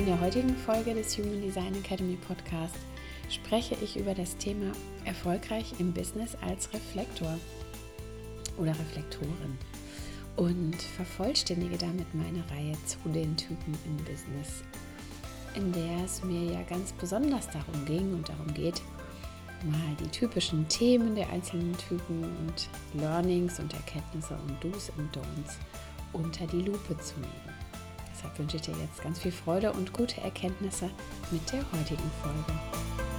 In 0.00 0.06
der 0.06 0.18
heutigen 0.22 0.56
Folge 0.56 0.94
des 0.94 1.18
Human 1.18 1.42
Design 1.42 1.74
Academy 1.74 2.16
Podcast 2.16 2.74
spreche 3.28 3.76
ich 3.82 3.98
über 3.98 4.14
das 4.14 4.34
Thema 4.38 4.72
erfolgreich 5.04 5.74
im 5.78 5.92
Business 5.92 6.34
als 6.40 6.72
Reflektor 6.72 7.36
oder 8.56 8.70
Reflektorin 8.70 9.58
und 10.36 10.80
vervollständige 10.80 11.76
damit 11.76 12.14
meine 12.14 12.42
Reihe 12.50 12.78
zu 12.86 12.96
den 13.10 13.36
Typen 13.36 13.76
im 13.84 13.96
Business, 13.98 14.64
in 15.54 15.70
der 15.70 16.02
es 16.02 16.24
mir 16.24 16.50
ja 16.50 16.62
ganz 16.62 16.92
besonders 16.92 17.50
darum 17.50 17.84
ging 17.84 18.14
und 18.14 18.26
darum 18.26 18.54
geht, 18.54 18.80
mal 19.66 19.96
die 20.02 20.08
typischen 20.08 20.66
Themen 20.68 21.14
der 21.14 21.28
einzelnen 21.28 21.76
Typen 21.76 22.24
und 22.24 22.70
Learnings 22.94 23.60
und 23.60 23.74
Erkenntnisse 23.74 24.38
und 24.48 24.64
Do's 24.64 24.90
und 24.96 25.14
Don'ts 25.14 25.56
unter 26.14 26.46
die 26.46 26.62
Lupe 26.62 26.96
zu 26.96 27.20
nehmen. 27.20 27.49
Deshalb 28.20 28.38
wünsche 28.38 28.56
ich 28.56 28.62
dir 28.62 28.74
jetzt 28.82 29.02
ganz 29.02 29.18
viel 29.18 29.32
Freude 29.32 29.72
und 29.72 29.94
gute 29.94 30.20
Erkenntnisse 30.20 30.90
mit 31.30 31.50
der 31.52 31.60
heutigen 31.72 32.10
Folge. 32.22 33.09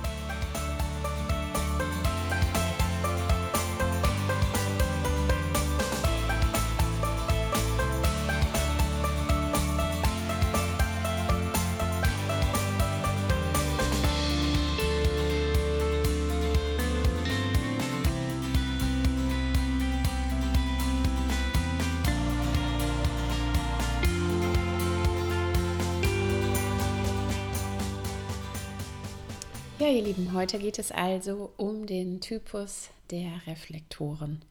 Ja, 29.82 29.88
ihr 29.88 30.04
Lieben, 30.04 30.34
heute 30.34 30.60
geht 30.60 30.78
es 30.78 30.92
also 30.92 31.54
um 31.58 31.88
den 31.88 32.22
Typus 32.22 32.92
der 33.10 33.42
Reflektoren. 33.48 34.44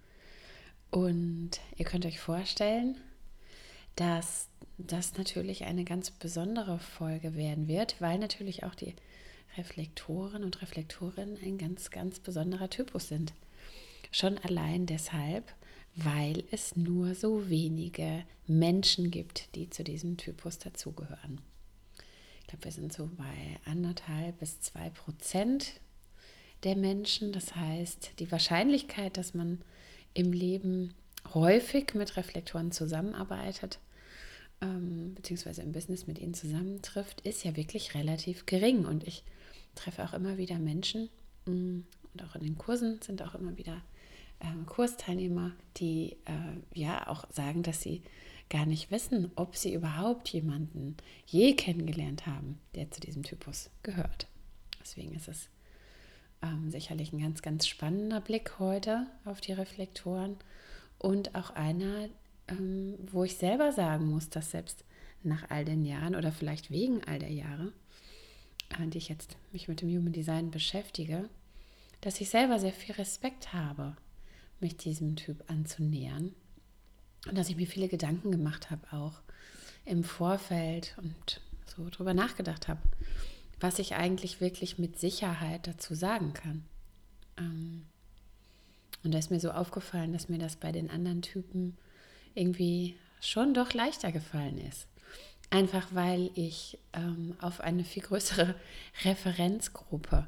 Und 0.90 1.50
ihr 1.76 1.84
könnt 1.84 2.04
euch 2.04 2.18
vorstellen, 2.18 2.96
dass 3.94 4.48
das 4.76 5.16
natürlich 5.16 5.66
eine 5.66 5.84
ganz 5.84 6.10
besondere 6.10 6.80
Folge 6.80 7.36
werden 7.36 7.68
wird, 7.68 8.00
weil 8.00 8.18
natürlich 8.18 8.64
auch 8.64 8.74
die 8.74 8.96
Reflektoren 9.56 10.42
und 10.42 10.62
Reflektorinnen 10.62 11.38
ein 11.40 11.58
ganz, 11.58 11.92
ganz 11.92 12.18
besonderer 12.18 12.68
Typus 12.68 13.06
sind. 13.06 13.32
Schon 14.10 14.36
allein 14.38 14.86
deshalb, 14.86 15.44
weil 15.94 16.42
es 16.50 16.74
nur 16.74 17.14
so 17.14 17.48
wenige 17.48 18.24
Menschen 18.48 19.12
gibt, 19.12 19.54
die 19.54 19.70
zu 19.70 19.84
diesem 19.84 20.16
Typus 20.16 20.58
dazugehören 20.58 21.40
glaube, 22.50 22.64
wir 22.64 22.72
sind 22.72 22.92
so 22.92 23.08
bei 23.16 23.58
anderthalb 23.64 24.38
bis 24.38 24.60
zwei 24.60 24.90
Prozent 24.90 25.80
der 26.64 26.76
Menschen. 26.76 27.32
Das 27.32 27.54
heißt, 27.56 28.18
die 28.18 28.30
Wahrscheinlichkeit, 28.30 29.16
dass 29.16 29.34
man 29.34 29.62
im 30.14 30.32
Leben 30.32 30.94
häufig 31.32 31.94
mit 31.94 32.16
Reflektoren 32.16 32.72
zusammenarbeitet, 32.72 33.78
ähm, 34.60 35.14
beziehungsweise 35.14 35.62
im 35.62 35.72
Business 35.72 36.06
mit 36.06 36.18
ihnen 36.18 36.34
zusammentrifft, 36.34 37.20
ist 37.22 37.44
ja 37.44 37.56
wirklich 37.56 37.94
relativ 37.94 38.46
gering. 38.46 38.84
Und 38.84 39.06
ich 39.06 39.24
treffe 39.74 40.04
auch 40.04 40.12
immer 40.12 40.36
wieder 40.36 40.58
Menschen 40.58 41.08
mm, 41.46 41.80
und 42.12 42.24
auch 42.24 42.34
in 42.34 42.42
den 42.42 42.58
Kursen 42.58 43.00
sind 43.00 43.22
auch 43.22 43.34
immer 43.36 43.56
wieder 43.56 43.80
äh, 44.40 44.46
Kursteilnehmer, 44.66 45.52
die 45.76 46.16
äh, 46.24 46.78
ja 46.78 47.06
auch 47.06 47.30
sagen, 47.30 47.62
dass 47.62 47.80
sie 47.80 48.02
gar 48.50 48.66
nicht 48.66 48.90
wissen, 48.90 49.30
ob 49.36 49.56
sie 49.56 49.72
überhaupt 49.72 50.28
jemanden 50.28 50.96
je 51.24 51.54
kennengelernt 51.54 52.26
haben, 52.26 52.58
der 52.74 52.90
zu 52.90 53.00
diesem 53.00 53.22
Typus 53.22 53.70
gehört. 53.82 54.26
Deswegen 54.80 55.14
ist 55.14 55.28
es 55.28 55.48
ähm, 56.42 56.70
sicherlich 56.70 57.12
ein 57.12 57.20
ganz, 57.20 57.42
ganz 57.42 57.66
spannender 57.66 58.20
Blick 58.20 58.58
heute 58.58 59.06
auf 59.24 59.40
die 59.40 59.52
Reflektoren 59.52 60.36
und 60.98 61.34
auch 61.34 61.50
einer, 61.50 62.08
ähm, 62.48 62.96
wo 63.10 63.24
ich 63.24 63.36
selber 63.36 63.72
sagen 63.72 64.06
muss, 64.06 64.28
dass 64.28 64.50
selbst 64.50 64.84
nach 65.22 65.48
all 65.50 65.64
den 65.64 65.84
Jahren 65.84 66.16
oder 66.16 66.32
vielleicht 66.32 66.70
wegen 66.70 67.04
all 67.04 67.20
der 67.20 67.32
Jahre, 67.32 67.72
äh, 68.70 68.86
die 68.88 68.98
ich 68.98 69.08
jetzt 69.08 69.36
mich 69.52 69.68
mit 69.68 69.80
dem 69.80 69.90
Human 69.90 70.12
Design 70.12 70.50
beschäftige, 70.50 71.28
dass 72.00 72.20
ich 72.20 72.30
selber 72.30 72.58
sehr 72.58 72.72
viel 72.72 72.96
Respekt 72.96 73.52
habe, 73.52 73.96
mich 74.58 74.76
diesem 74.76 75.14
Typ 75.14 75.44
anzunähern 75.48 76.34
und 77.28 77.36
dass 77.36 77.48
ich 77.48 77.56
mir 77.56 77.66
viele 77.66 77.88
Gedanken 77.88 78.30
gemacht 78.30 78.70
habe, 78.70 78.92
auch 78.92 79.20
im 79.84 80.04
Vorfeld 80.04 80.96
und 80.98 81.40
so 81.66 81.88
drüber 81.90 82.14
nachgedacht 82.14 82.68
habe, 82.68 82.80
was 83.58 83.78
ich 83.78 83.94
eigentlich 83.94 84.40
wirklich 84.40 84.78
mit 84.78 84.98
Sicherheit 84.98 85.66
dazu 85.66 85.94
sagen 85.94 86.32
kann. 86.32 86.64
Ähm, 87.36 87.86
und 89.02 89.12
da 89.12 89.18
ist 89.18 89.30
mir 89.30 89.40
so 89.40 89.50
aufgefallen, 89.50 90.12
dass 90.12 90.28
mir 90.28 90.38
das 90.38 90.56
bei 90.56 90.72
den 90.72 90.90
anderen 90.90 91.22
Typen 91.22 91.76
irgendwie 92.34 92.96
schon 93.20 93.54
doch 93.54 93.72
leichter 93.72 94.12
gefallen 94.12 94.58
ist. 94.58 94.86
Einfach 95.50 95.88
weil 95.92 96.30
ich 96.34 96.78
ähm, 96.92 97.34
auf 97.40 97.60
eine 97.60 97.84
viel 97.84 98.02
größere 98.02 98.54
Referenzgruppe 99.04 100.26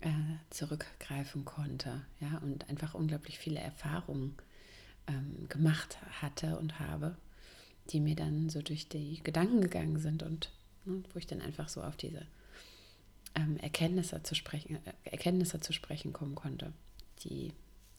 äh, 0.00 0.08
zurückgreifen 0.50 1.44
konnte. 1.44 2.02
Ja, 2.20 2.38
und 2.42 2.68
einfach 2.68 2.94
unglaublich 2.94 3.38
viele 3.38 3.60
Erfahrungen 3.60 4.36
ähm, 5.06 5.48
gemacht 5.48 5.98
hatte 6.20 6.58
und 6.58 6.78
habe, 6.78 7.16
die 7.90 8.00
mir 8.00 8.16
dann 8.16 8.48
so 8.48 8.62
durch 8.62 8.88
die 8.88 9.22
Gedanken 9.22 9.60
gegangen 9.60 9.98
sind 9.98 10.22
und 10.22 10.50
ne, 10.84 11.02
wo 11.12 11.18
ich 11.18 11.26
dann 11.26 11.40
einfach 11.40 11.68
so 11.68 11.82
auf 11.82 11.96
diese 11.96 12.26
ähm, 13.34 13.56
Erkenntnisse, 13.58 14.22
zu 14.22 14.34
sprechen, 14.34 14.76
äh, 14.76 14.92
Erkenntnisse 15.04 15.60
zu 15.60 15.72
sprechen 15.72 16.12
kommen 16.12 16.34
konnte, 16.34 16.72
die 17.24 17.52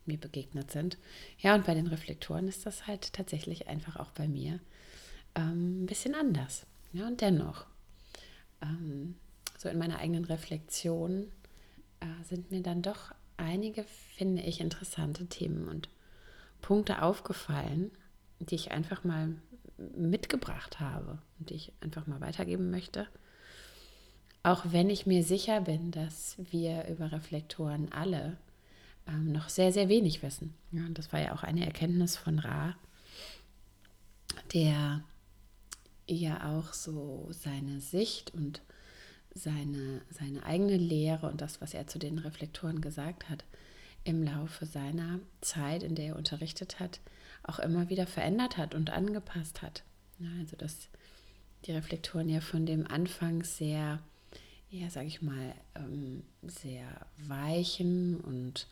mir 0.05 0.17
begegnet 0.17 0.71
sind. 0.71 0.97
Ja, 1.39 1.55
und 1.55 1.65
bei 1.65 1.73
den 1.73 1.87
Reflektoren 1.87 2.47
ist 2.47 2.65
das 2.65 2.87
halt 2.87 3.13
tatsächlich 3.13 3.67
einfach 3.67 3.95
auch 3.95 4.11
bei 4.11 4.27
mir 4.27 4.59
ähm, 5.35 5.83
ein 5.83 5.85
bisschen 5.85 6.15
anders. 6.15 6.65
Ja, 6.91 7.07
und 7.07 7.21
dennoch, 7.21 7.65
ähm, 8.61 9.15
so 9.57 9.69
in 9.69 9.77
meiner 9.77 9.99
eigenen 9.99 10.25
Reflexion 10.25 11.31
äh, 11.99 12.23
sind 12.27 12.51
mir 12.51 12.61
dann 12.61 12.81
doch 12.81 13.13
einige, 13.37 13.83
finde 14.15 14.43
ich, 14.43 14.59
interessante 14.59 15.25
Themen 15.27 15.67
und 15.67 15.89
Punkte 16.63 17.03
aufgefallen, 17.03 17.91
die 18.39 18.55
ich 18.55 18.71
einfach 18.71 19.03
mal 19.03 19.35
mitgebracht 19.77 20.79
habe 20.79 21.19
und 21.39 21.51
die 21.51 21.55
ich 21.55 21.73
einfach 21.81 22.07
mal 22.07 22.21
weitergeben 22.21 22.71
möchte. 22.71 23.07
Auch 24.41 24.63
wenn 24.65 24.89
ich 24.89 25.05
mir 25.05 25.23
sicher 25.23 25.61
bin, 25.61 25.91
dass 25.91 26.35
wir 26.37 26.87
über 26.87 27.11
Reflektoren 27.11 27.91
alle 27.91 28.37
ähm, 29.07 29.31
noch 29.31 29.49
sehr, 29.49 29.71
sehr 29.71 29.89
wenig 29.89 30.23
wissen. 30.23 30.53
Ja, 30.71 30.85
und 30.85 30.97
das 30.97 31.13
war 31.13 31.21
ja 31.21 31.33
auch 31.33 31.43
eine 31.43 31.65
Erkenntnis 31.65 32.17
von 32.17 32.39
Ra, 32.39 32.75
der 34.53 35.03
ja 36.07 36.57
auch 36.57 36.73
so 36.73 37.27
seine 37.31 37.79
Sicht 37.79 38.33
und 38.33 38.61
seine, 39.33 40.01
seine 40.09 40.43
eigene 40.43 40.77
Lehre 40.77 41.29
und 41.29 41.41
das, 41.41 41.61
was 41.61 41.73
er 41.73 41.87
zu 41.87 41.99
den 41.99 42.19
Reflektoren 42.19 42.81
gesagt 42.81 43.29
hat, 43.29 43.43
im 44.03 44.23
Laufe 44.23 44.65
seiner 44.65 45.19
Zeit, 45.41 45.83
in 45.83 45.95
der 45.95 46.05
er 46.05 46.15
unterrichtet 46.15 46.79
hat, 46.79 46.99
auch 47.43 47.59
immer 47.59 47.89
wieder 47.89 48.07
verändert 48.07 48.57
hat 48.57 48.75
und 48.75 48.89
angepasst 48.89 49.61
hat. 49.61 49.83
Also 50.39 50.55
dass 50.55 50.89
die 51.65 51.71
Reflektoren 51.71 52.29
ja 52.29 52.41
von 52.41 52.65
dem 52.65 52.87
Anfang 52.87 53.43
sehr, 53.43 53.99
ja, 54.69 54.89
sage 54.89 55.07
ich 55.07 55.21
mal, 55.21 55.53
ähm, 55.75 56.23
sehr 56.41 56.85
weichen 57.27 58.19
und 58.19 58.67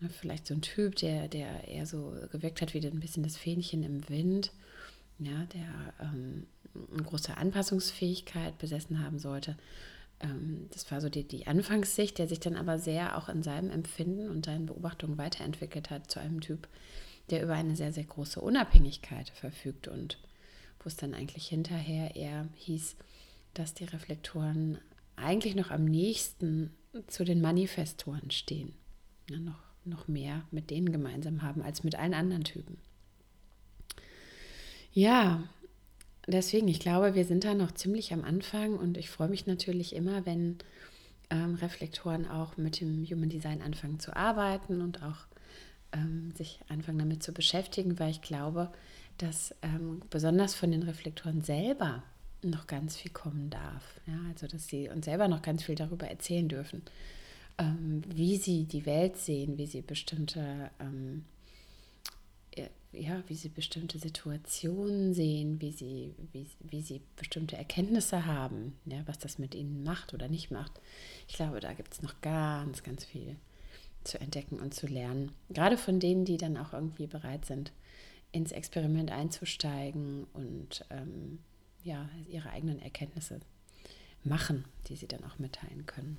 ne, 0.00 0.10
vielleicht 0.10 0.46
so 0.46 0.54
ein 0.54 0.62
Typ, 0.62 0.96
der, 0.96 1.28
der 1.28 1.68
eher 1.68 1.86
so 1.86 2.14
gewirkt 2.30 2.60
hat 2.60 2.74
wie 2.74 2.86
ein 2.86 3.00
bisschen 3.00 3.22
das 3.22 3.36
Fähnchen 3.36 3.82
im 3.82 4.08
Wind, 4.08 4.52
ja, 5.18 5.44
der 5.46 5.94
ähm, 6.00 6.46
eine 6.92 7.02
große 7.02 7.36
Anpassungsfähigkeit 7.36 8.58
besessen 8.58 9.02
haben 9.02 9.18
sollte, 9.18 9.56
ähm, 10.20 10.68
das 10.70 10.90
war 10.90 11.00
so 11.00 11.08
die, 11.08 11.26
die 11.26 11.46
Anfangssicht, 11.46 12.18
der 12.18 12.28
sich 12.28 12.40
dann 12.40 12.56
aber 12.56 12.78
sehr 12.78 13.18
auch 13.18 13.28
in 13.28 13.42
seinem 13.42 13.70
Empfinden 13.70 14.30
und 14.30 14.46
seinen 14.46 14.66
Beobachtungen 14.66 15.18
weiterentwickelt 15.18 15.90
hat 15.90 16.10
zu 16.10 16.20
einem 16.20 16.40
Typ, 16.40 16.68
der 17.30 17.42
über 17.42 17.54
eine 17.54 17.76
sehr, 17.76 17.92
sehr 17.92 18.04
große 18.04 18.40
Unabhängigkeit 18.40 19.30
verfügt 19.30 19.88
und 19.88 20.18
wo 20.80 20.88
es 20.88 20.96
dann 20.96 21.14
eigentlich 21.14 21.48
hinterher 21.48 22.14
eher 22.16 22.48
hieß, 22.54 22.96
dass 23.54 23.74
die 23.74 23.84
Reflektoren 23.84 24.78
eigentlich 25.16 25.56
noch 25.56 25.70
am 25.70 25.84
nächsten 25.84 26.74
zu 27.06 27.24
den 27.24 27.40
Manifestoren 27.40 28.30
stehen. 28.30 28.74
Ja, 29.28 29.38
noch, 29.38 29.58
noch 29.84 30.08
mehr 30.08 30.44
mit 30.50 30.70
denen 30.70 30.92
gemeinsam 30.92 31.42
haben 31.42 31.62
als 31.62 31.82
mit 31.82 31.96
allen 31.96 32.14
anderen 32.14 32.44
Typen. 32.44 32.78
Ja, 34.92 35.42
deswegen, 36.26 36.68
ich 36.68 36.80
glaube, 36.80 37.14
wir 37.14 37.24
sind 37.24 37.44
da 37.44 37.54
noch 37.54 37.72
ziemlich 37.72 38.12
am 38.12 38.24
Anfang 38.24 38.76
und 38.76 38.96
ich 38.96 39.10
freue 39.10 39.28
mich 39.28 39.46
natürlich 39.46 39.94
immer, 39.94 40.26
wenn 40.26 40.58
ähm, 41.30 41.54
Reflektoren 41.56 42.26
auch 42.26 42.56
mit 42.56 42.80
dem 42.80 43.04
Human 43.04 43.28
Design 43.28 43.62
anfangen 43.62 43.98
zu 43.98 44.14
arbeiten 44.14 44.80
und 44.80 45.02
auch 45.02 45.26
ähm, 45.92 46.32
sich 46.36 46.60
anfangen 46.68 46.98
damit 46.98 47.22
zu 47.22 47.32
beschäftigen, 47.32 47.98
weil 47.98 48.10
ich 48.10 48.22
glaube, 48.22 48.70
dass 49.18 49.54
ähm, 49.62 50.02
besonders 50.10 50.54
von 50.54 50.70
den 50.70 50.82
Reflektoren 50.82 51.42
selber 51.42 52.02
noch 52.42 52.66
ganz 52.66 52.96
viel 52.96 53.10
kommen 53.10 53.50
darf. 53.50 54.00
Ja, 54.06 54.18
also 54.28 54.46
dass 54.46 54.68
sie 54.68 54.88
uns 54.88 55.06
selber 55.06 55.28
noch 55.28 55.42
ganz 55.42 55.64
viel 55.64 55.74
darüber 55.74 56.06
erzählen 56.06 56.48
dürfen, 56.48 56.82
ähm, 57.58 58.02
wie 58.06 58.36
sie 58.36 58.64
die 58.64 58.86
Welt 58.86 59.16
sehen, 59.16 59.58
wie 59.58 59.66
sie 59.66 59.82
bestimmte 59.82 60.70
ähm, 60.80 61.24
ja, 62.92 63.22
wie 63.26 63.34
sie 63.34 63.48
bestimmte 63.48 63.98
Situationen 63.98 65.12
sehen, 65.12 65.60
wie 65.60 65.72
sie, 65.72 66.14
wie, 66.32 66.46
wie 66.60 66.82
sie 66.82 67.02
bestimmte 67.16 67.56
Erkenntnisse 67.56 68.26
haben, 68.26 68.78
ja, 68.86 69.02
was 69.06 69.18
das 69.18 69.38
mit 69.38 69.54
ihnen 69.54 69.82
macht 69.82 70.14
oder 70.14 70.28
nicht 70.28 70.50
macht. 70.50 70.80
Ich 71.28 71.34
glaube, 71.34 71.60
da 71.60 71.72
gibt 71.72 71.92
es 71.92 72.02
noch 72.02 72.20
ganz, 72.20 72.82
ganz 72.82 73.04
viel 73.04 73.36
zu 74.04 74.20
entdecken 74.20 74.58
und 74.60 74.72
zu 74.72 74.86
lernen. 74.86 75.32
Gerade 75.50 75.76
von 75.76 76.00
denen, 76.00 76.24
die 76.24 76.36
dann 76.36 76.56
auch 76.56 76.72
irgendwie 76.72 77.06
bereit 77.06 77.44
sind, 77.44 77.72
ins 78.32 78.52
Experiment 78.52 79.10
einzusteigen 79.10 80.26
und 80.32 80.84
ähm, 80.90 81.40
ja, 81.82 82.08
ihre 82.28 82.50
eigenen 82.50 82.80
Erkenntnisse 82.80 83.40
machen, 84.24 84.64
die 84.88 84.96
sie 84.96 85.06
dann 85.06 85.24
auch 85.24 85.38
mitteilen 85.38 85.86
können. 85.86 86.18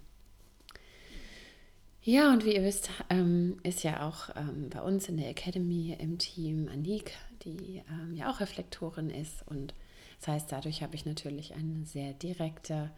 Ja, 2.07 2.31
und 2.31 2.45
wie 2.45 2.55
ihr 2.55 2.63
wisst, 2.63 2.89
ähm, 3.09 3.57
ist 3.63 3.83
ja 3.83 4.07
auch 4.07 4.29
ähm, 4.37 4.69
bei 4.69 4.81
uns 4.81 5.09
in 5.09 5.17
der 5.17 5.27
Academy 5.27 5.93
im 5.99 6.17
Team 6.17 6.69
Anik, 6.71 7.11
die 7.43 7.83
ähm, 7.89 8.15
ja 8.15 8.31
auch 8.31 8.39
Reflektorin 8.39 9.09
ist. 9.09 9.45
Und 9.45 9.73
das 10.17 10.29
heißt, 10.29 10.49
dadurch 10.49 10.81
habe 10.81 10.95
ich 10.95 11.05
natürlich 11.05 11.53
eine 11.53 11.85
sehr 11.85 12.13
direkte 12.13 12.91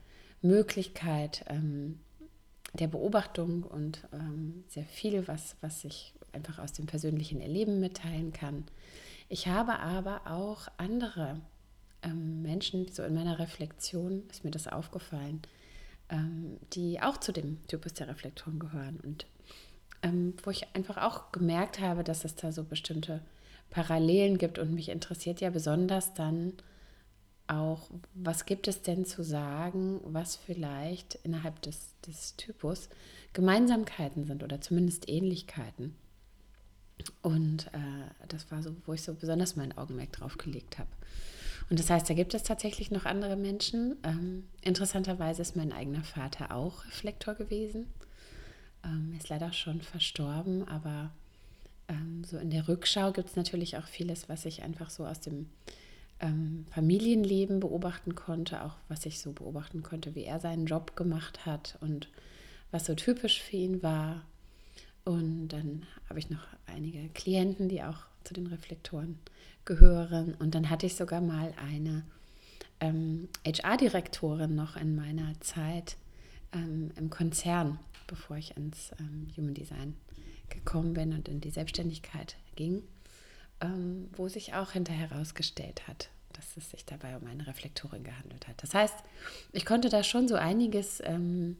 Möglichkeit 0.43 1.43
ähm, 1.47 1.97
der 2.73 2.85
Beobachtung 2.85 3.63
und 3.63 4.07
ähm, 4.13 4.63
sehr 4.67 4.85
viel, 4.85 5.27
was, 5.27 5.55
was 5.61 5.83
ich 5.85 6.13
einfach 6.31 6.59
aus 6.59 6.73
dem 6.73 6.85
persönlichen 6.85 7.41
Erleben 7.41 7.79
mitteilen 7.79 8.31
kann. 8.31 8.65
Ich 9.27 9.47
habe 9.47 9.79
aber 9.79 10.21
auch 10.27 10.67
andere 10.77 11.41
ähm, 12.03 12.43
Menschen, 12.43 12.87
so 12.91 13.01
in 13.01 13.15
meiner 13.15 13.39
Reflexion 13.39 14.21
ist 14.29 14.43
mir 14.43 14.51
das 14.51 14.67
aufgefallen, 14.67 15.41
ähm, 16.09 16.57
die 16.73 17.01
auch 17.01 17.17
zu 17.17 17.31
dem 17.31 17.65
Typus 17.67 17.93
der 17.93 18.07
Reflektoren 18.07 18.59
gehören 18.59 18.99
und 19.01 19.25
ähm, 20.01 20.33
wo 20.43 20.49
ich 20.49 20.67
einfach 20.75 20.97
auch 20.97 21.31
gemerkt 21.31 21.79
habe, 21.79 22.03
dass 22.03 22.23
es 22.25 22.35
da 22.35 22.51
so 22.51 22.63
bestimmte 22.63 23.21
Parallelen 23.69 24.37
gibt 24.37 24.57
und 24.57 24.73
mich 24.73 24.89
interessiert 24.89 25.41
ja 25.41 25.49
besonders 25.49 26.13
dann 26.13 26.53
auch, 27.47 27.89
was 28.13 28.45
gibt 28.45 28.67
es 28.67 28.81
denn 28.81 29.05
zu 29.05 29.23
sagen, 29.23 29.99
was 30.03 30.35
vielleicht 30.35 31.15
innerhalb 31.23 31.61
des, 31.61 31.95
des 32.05 32.35
Typus 32.35 32.89
Gemeinsamkeiten 33.33 34.25
sind 34.25 34.43
oder 34.43 34.61
zumindest 34.61 35.09
Ähnlichkeiten. 35.09 35.95
Und 37.21 37.67
äh, 37.67 38.27
das 38.27 38.51
war 38.51 38.61
so, 38.61 38.75
wo 38.85 38.93
ich 38.93 39.01
so 39.01 39.13
besonders 39.13 39.55
mein 39.55 39.77
Augenmerk 39.77 40.11
drauf 40.11 40.37
gelegt 40.37 40.77
habe. 40.77 40.89
Und 41.69 41.79
das 41.79 41.89
heißt, 41.89 42.09
da 42.09 42.13
gibt 42.13 42.33
es 42.33 42.43
tatsächlich 42.43 42.89
noch 42.89 43.05
andere 43.05 43.35
Menschen. 43.35 43.97
Ähm, 44.03 44.47
interessanterweise 44.61 45.41
ist 45.41 45.55
mein 45.55 45.71
eigener 45.71 46.03
Vater 46.03 46.55
auch 46.55 46.85
Reflektor 46.85 47.35
gewesen. 47.35 47.87
Ähm, 48.83 49.13
ist 49.17 49.29
leider 49.29 49.53
schon 49.53 49.81
verstorben, 49.81 50.67
aber 50.67 51.11
ähm, 51.87 52.23
so 52.23 52.37
in 52.37 52.49
der 52.49 52.67
Rückschau 52.67 53.11
gibt 53.11 53.29
es 53.29 53.35
natürlich 53.35 53.77
auch 53.77 53.85
vieles, 53.85 54.29
was 54.29 54.45
ich 54.45 54.63
einfach 54.63 54.89
so 54.89 55.05
aus 55.05 55.19
dem 55.19 55.49
ähm, 56.19 56.65
Familienleben 56.71 57.59
beobachten 57.59 58.15
konnte, 58.15 58.63
auch 58.63 58.75
was 58.87 59.05
ich 59.05 59.19
so 59.19 59.31
beobachten 59.33 59.83
konnte, 59.83 60.15
wie 60.15 60.23
er 60.23 60.39
seinen 60.39 60.65
Job 60.65 60.95
gemacht 60.95 61.45
hat 61.45 61.77
und 61.81 62.09
was 62.71 62.85
so 62.85 62.95
typisch 62.95 63.41
für 63.41 63.57
ihn 63.57 63.83
war. 63.83 64.23
Und 65.05 65.49
dann 65.49 65.85
habe 66.07 66.19
ich 66.19 66.29
noch 66.29 66.45
einige 66.65 67.09
Klienten, 67.09 67.69
die 67.69 67.83
auch 67.83 68.05
zu 68.23 68.33
den 68.33 68.47
Reflektoren 68.47 69.19
gehören. 69.69 70.33
Und 70.33 70.55
dann 70.55 70.69
hatte 70.69 70.87
ich 70.87 70.95
sogar 70.95 71.21
mal 71.21 71.53
eine 71.55 72.03
ähm, 72.79 73.29
HR-Direktorin 73.45 74.55
noch 74.55 74.75
in 74.75 74.95
meiner 74.95 75.39
Zeit 75.41 75.95
ähm, 76.51 76.91
im 76.97 77.11
Konzern, 77.11 77.79
bevor 78.07 78.37
ich 78.37 78.57
ins 78.57 78.91
ähm, 78.99 79.27
Human 79.37 79.53
Design 79.53 79.95
gekommen 80.49 80.95
bin 80.95 81.13
und 81.13 81.27
in 81.27 81.39
die 81.39 81.51
Selbstständigkeit 81.51 82.35
ging, 82.55 82.81
ähm, 83.61 84.09
wo 84.17 84.27
sich 84.27 84.55
auch 84.55 84.71
hinterher 84.71 85.11
herausgestellt 85.11 85.87
hat, 85.87 86.09
dass 86.33 86.57
es 86.57 86.71
sich 86.71 86.85
dabei 86.85 87.15
um 87.15 87.27
eine 87.27 87.45
Reflektorin 87.45 88.03
gehandelt 88.03 88.47
hat. 88.47 88.63
Das 88.63 88.73
heißt, 88.73 88.95
ich 89.51 89.67
konnte 89.67 89.89
da 89.89 90.03
schon 90.03 90.27
so 90.27 90.33
einiges 90.33 90.99
ähm, 91.05 91.57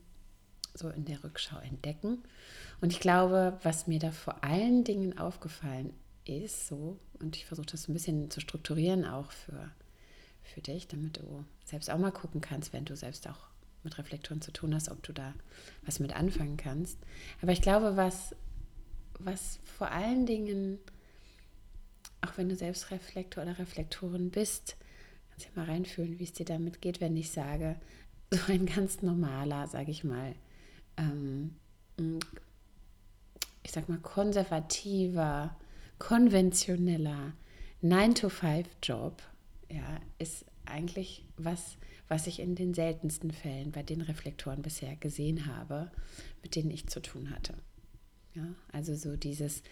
so 0.73 0.89
in 0.89 1.05
der 1.05 1.23
Rückschau 1.23 1.59
entdecken. 1.59 2.23
Und 2.81 2.91
ich 2.91 2.99
glaube, 2.99 3.59
was 3.61 3.85
mir 3.85 3.99
da 3.99 4.09
vor 4.09 4.43
allen 4.43 4.83
Dingen 4.83 5.19
aufgefallen 5.19 5.93
ist 6.37 6.67
so, 6.67 6.97
und 7.19 7.35
ich 7.35 7.45
versuche 7.45 7.67
das 7.67 7.87
ein 7.87 7.93
bisschen 7.93 8.29
zu 8.31 8.39
strukturieren 8.39 9.05
auch 9.05 9.31
für, 9.31 9.71
für 10.43 10.61
dich, 10.61 10.87
damit 10.87 11.17
du 11.17 11.45
selbst 11.65 11.89
auch 11.89 11.97
mal 11.97 12.11
gucken 12.11 12.41
kannst, 12.41 12.73
wenn 12.73 12.85
du 12.85 12.95
selbst 12.95 13.27
auch 13.27 13.49
mit 13.83 13.97
Reflektoren 13.97 14.41
zu 14.41 14.51
tun 14.51 14.75
hast, 14.75 14.89
ob 14.89 15.01
du 15.03 15.13
da 15.13 15.33
was 15.85 15.99
mit 15.99 16.15
anfangen 16.15 16.57
kannst. 16.57 16.97
Aber 17.41 17.51
ich 17.51 17.61
glaube, 17.61 17.95
was, 17.95 18.35
was 19.19 19.59
vor 19.63 19.91
allen 19.91 20.25
Dingen, 20.25 20.79
auch 22.21 22.37
wenn 22.37 22.49
du 22.49 22.55
selbst 22.55 22.91
Reflektor 22.91 23.43
oder 23.43 23.57
Reflektorin 23.57 24.31
bist, 24.31 24.75
kannst 25.29 25.47
du 25.47 25.59
mal 25.59 25.65
reinfühlen, 25.65 26.19
wie 26.19 26.23
es 26.23 26.33
dir 26.33 26.45
damit 26.45 26.81
geht, 26.81 26.99
wenn 26.99 27.15
ich 27.15 27.31
sage, 27.31 27.77
so 28.31 28.51
ein 28.51 28.65
ganz 28.65 29.01
normaler, 29.01 29.67
sage 29.67 29.91
ich 29.91 30.03
mal, 30.03 30.35
ähm, 30.97 31.55
ich 33.63 33.71
sag 33.71 33.87
mal, 33.89 33.99
konservativer, 33.99 35.55
konventioneller 35.99 37.33
9-to-5-Job 37.83 39.21
ja, 39.69 39.99
ist 40.17 40.45
eigentlich 40.65 41.25
was, 41.37 41.77
was 42.07 42.27
ich 42.27 42.39
in 42.39 42.55
den 42.55 42.73
seltensten 42.73 43.31
Fällen 43.31 43.71
bei 43.71 43.83
den 43.83 44.01
Reflektoren 44.01 44.61
bisher 44.61 44.95
gesehen 44.95 45.45
habe, 45.45 45.91
mit 46.41 46.55
denen 46.55 46.71
ich 46.71 46.87
zu 46.87 47.01
tun 47.01 47.29
hatte. 47.29 47.53
Ja, 48.33 48.47
also 48.71 48.95
so 48.95 49.15
dieses, 49.15 49.63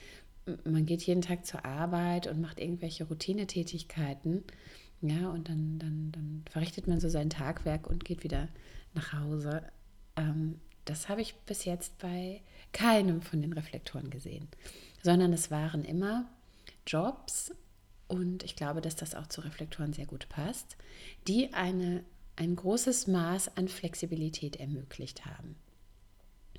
man 0.64 0.86
geht 0.86 1.04
jeden 1.04 1.22
Tag 1.22 1.46
zur 1.46 1.66
Arbeit 1.66 2.28
und 2.28 2.42
macht 2.42 2.60
irgendwelche 2.60 3.06
Routinetätigkeiten, 3.06 4.44
ja, 5.02 5.30
und 5.30 5.48
dann, 5.48 5.78
dann, 5.78 6.12
dann 6.12 6.44
verrichtet 6.50 6.88
man 6.88 7.00
so 7.00 7.08
sein 7.08 7.30
Tagwerk 7.30 7.88
und 7.88 8.04
geht 8.04 8.24
wieder 8.24 8.50
nach 8.96 9.14
Hause. 9.14 9.62
Ähm, 10.16 10.60
das 10.86 11.08
habe 11.08 11.22
ich 11.22 11.36
bis 11.46 11.66
jetzt 11.66 12.00
bei 12.00 12.42
keinem 12.72 13.22
von 13.22 13.42
den 13.42 13.54
Reflektoren 13.54 14.10
gesehen 14.10 14.48
sondern 15.08 15.32
es 15.32 15.50
waren 15.52 15.86
immer 15.86 16.26
Jobs, 16.86 17.54
und 18.10 18.44
ich 18.44 18.58
glaube, 18.58 18.82
dass 18.82 18.98
das 18.98 19.16
auch 19.16 19.28
zu 19.28 19.40
Reflektoren 19.40 19.94
sehr 19.94 20.06
gut 20.06 20.28
passt, 20.28 20.76
die 21.30 21.54
eine, 21.54 22.04
ein 22.36 22.58
großes 22.58 23.08
Maß 23.08 23.56
an 23.56 23.70
Flexibilität 23.70 24.58
ermöglicht 24.58 25.26
haben. 25.26 25.56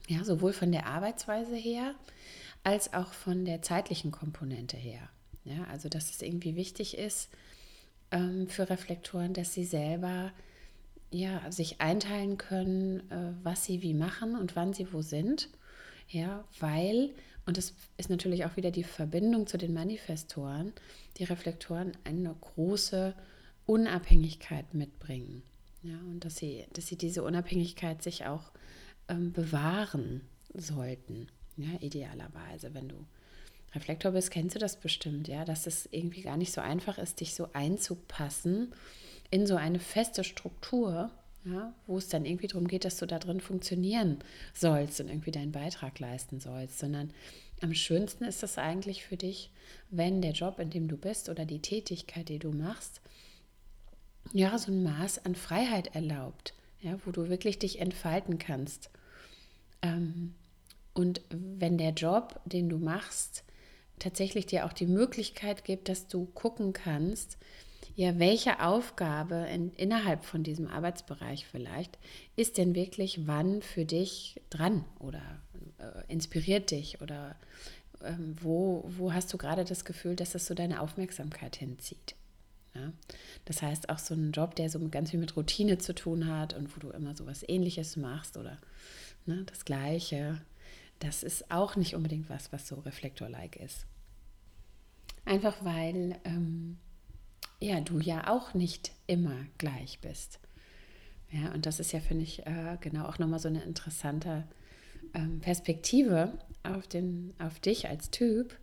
Ja, 0.09 0.25
sowohl 0.25 0.55
von 0.55 0.73
der 0.73 0.87
Arbeitsweise 0.87 1.57
her 1.57 1.95
als 2.64 2.95
auch 2.95 3.12
von 3.12 3.45
der 3.45 3.61
zeitlichen 3.61 4.12
Komponente 4.12 4.78
her. 4.78 5.11
Ja, 5.45 5.64
also, 5.71 5.90
dass 5.90 6.09
es 6.09 6.23
irgendwie 6.23 6.57
wichtig 6.57 6.97
ist 6.97 7.28
ähm, 8.11 8.49
für 8.49 8.71
Reflektoren, 8.71 9.35
dass 9.35 9.52
sie 9.52 9.67
selber 9.67 10.33
ja, 11.11 11.52
sich 11.52 11.83
einteilen 11.83 12.38
können, 12.38 13.11
äh, 13.11 13.35
was 13.43 13.67
sie 13.67 13.83
wie 13.83 13.95
machen 13.95 14.37
und 14.37 14.57
wann 14.57 14.73
sie 14.73 14.90
wo 14.90 15.02
sind. 15.02 15.50
Ja, 16.09 16.45
weil 16.61 17.11
und 17.49 17.57
das 17.57 17.73
ist 17.97 18.11
natürlich 18.11 18.45
auch 18.45 18.57
wieder 18.59 18.71
die 18.71 18.85
Verbindung 18.85 19.47
zu 19.47 19.57
den 19.57 19.73
Manifestoren, 19.73 20.75
die 21.17 21.25
Reflektoren 21.25 21.93
eine 22.05 22.37
große 22.38 23.14
Unabhängigkeit 23.64 24.75
mitbringen. 24.75 25.43
Ja, 25.83 25.97
und 26.11 26.26
dass 26.26 26.37
sie, 26.37 26.67
dass 26.75 26.88
sie 26.88 26.97
diese 26.97 27.23
Unabhängigkeit 27.23 28.02
sich 28.02 28.26
auch 28.26 28.52
ähm, 29.09 29.33
bewahren 29.33 30.21
sollten. 30.52 31.28
Ja, 31.57 31.71
idealerweise, 31.81 32.75
wenn 32.75 32.90
du 32.90 33.07
Reflektor 33.75 34.12
bist, 34.12 34.31
kennst 34.31 34.57
du 34.57 34.59
das 34.59 34.78
bestimmt, 34.78 35.26
ja, 35.26 35.47
dass 35.47 35.67
es 35.67 35.88
irgendwie 35.90 36.21
gar 36.21 36.37
nicht 36.37 36.52
so 36.52 36.61
einfach 36.61 36.99
ist, 36.99 37.21
dich 37.21 37.35
so 37.35 37.49
einzupassen 37.55 38.75
in 39.31 39.47
so 39.47 39.57
eine 39.57 39.81
feste 39.81 40.23
Struktur, 40.23 41.11
ja, 41.45 41.73
wo 41.87 41.99
es 41.99 42.09
dann 42.09 42.25
irgendwie 42.25 42.49
darum 42.49 42.68
geht, 42.68 42.85
dass 42.85 42.97
du 42.99 43.07
da 43.07 43.18
drin 43.18 43.40
funktionieren 43.40 44.18
sollst 44.52 45.00
und 45.00 45.09
irgendwie 45.09 45.30
deinen 45.30 45.52
Beitrag 45.52 45.99
leisten 45.99 46.40
sollst, 46.40 46.78
sondern 46.78 47.12
am 47.61 47.75
schönsten 47.75 48.25
ist 48.25 48.42
es 48.42 48.59
eigentlich 48.59 49.04
für 49.04 49.16
dich, 49.16 49.50
wenn 49.90 50.23
der 50.23 50.33
Job, 50.33 50.59
in 50.59 50.71
dem 50.71 50.88
du 50.88 50.97
bist 50.97 51.28
oder 51.28 51.45
die 51.45 51.61
Tätigkeit, 51.61 52.28
die 52.28 52.38
du 52.38 52.52
machst, 52.52 53.00
ja, 54.33 54.59
so 54.59 54.71
ein 54.71 54.83
Maß 54.83 55.25
an 55.25 55.35
Freiheit 55.35 55.95
erlaubt, 55.95 56.54
ja, 56.80 56.99
wo 57.04 57.11
du 57.11 57.28
wirklich 57.28 57.59
dich 57.59 57.80
entfalten 57.80 58.38
kannst. 58.38 58.90
Ähm, 59.83 60.35
und 60.92 61.23
wenn 61.30 61.78
der 61.78 61.92
Job, 61.92 62.40
den 62.45 62.68
du 62.68 62.78
machst, 62.78 63.45
tatsächlich 63.99 64.47
dir 64.47 64.66
auch 64.66 64.73
die 64.73 64.87
Möglichkeit 64.87 65.64
gibt, 65.64 65.88
dass 65.88 66.09
du 66.09 66.26
gucken 66.26 66.73
kannst, 66.73 67.38
ja, 67.99 68.17
welche 68.21 68.61
Aufgabe 68.61 69.49
in, 69.52 69.73
innerhalb 69.75 70.25
von 70.25 70.45
diesem 70.45 70.69
Arbeitsbereich 70.69 71.45
vielleicht 71.49 71.99
ist 72.37 72.57
denn 72.57 72.76
wirklich 72.76 73.26
wann 73.26 73.61
für 73.61 73.85
dich 73.85 74.40
dran 74.50 74.85
oder 75.00 75.21
äh, 75.78 76.05
inspiriert 76.07 76.71
dich 76.71 77.02
oder 77.02 77.35
ähm, 78.05 78.37
wo, 78.40 78.85
wo 78.87 79.12
hast 79.12 79.33
du 79.33 79.37
gerade 79.37 79.64
das 79.64 79.85
Gefühl, 79.85 80.14
dass 80.14 80.37
es 80.37 80.47
so 80.47 80.55
deine 80.55 80.81
Aufmerksamkeit 80.81 81.57
hinzieht. 81.57 82.14
Ja? 82.73 82.93
Das 83.47 83.62
heißt, 83.62 83.88
auch 83.88 83.99
so 83.99 84.14
ein 84.14 84.31
Job, 84.31 84.55
der 84.55 84.71
so 84.71 84.78
ganz 84.90 85.11
viel 85.11 85.19
mit 85.19 85.37
Routine 85.37 85.78
zu 85.78 85.93
tun 85.93 86.28
hat 86.28 86.55
und 86.55 86.76
wo 86.76 86.78
du 86.78 86.90
immer 86.90 87.17
so 87.17 87.26
was 87.26 87.43
Ähnliches 87.49 87.97
machst 87.97 88.37
oder 88.37 88.59
ne, 89.26 89.43
das 89.47 89.64
Gleiche, 89.64 90.40
das 91.00 91.25
ist 91.25 91.50
auch 91.50 91.75
nicht 91.75 91.97
unbedingt 91.97 92.31
was, 92.31 92.52
was 92.52 92.69
so 92.69 92.76
reflektor-like 92.76 93.57
ist. 93.57 93.87
Einfach 95.25 95.64
weil 95.64 96.17
ähm, 96.25 96.78
ja, 97.61 97.81
du 97.81 97.99
ja 97.99 98.29
auch 98.29 98.55
nicht 98.55 98.93
immer 99.07 99.37
gleich 99.59 100.00
bist. 100.00 100.41
Ja, 101.31 101.53
und 101.53 101.67
das 101.67 101.81
ist 101.81 101.93
ja, 101.93 102.00
finde 102.00 102.23
ich, 102.23 102.47
äh, 102.47 102.79
genau 102.81 103.07
auch 103.07 103.19
nochmal 103.19 103.38
so 103.38 103.49
eine 103.49 103.62
interessante 103.62 104.45
ähm, 105.15 105.41
Perspektive 105.41 106.38
auf, 106.62 106.87
den, 106.87 107.35
auf 107.38 107.61
dich 107.61 107.88
als 107.88 108.11
Typ, 108.11 108.57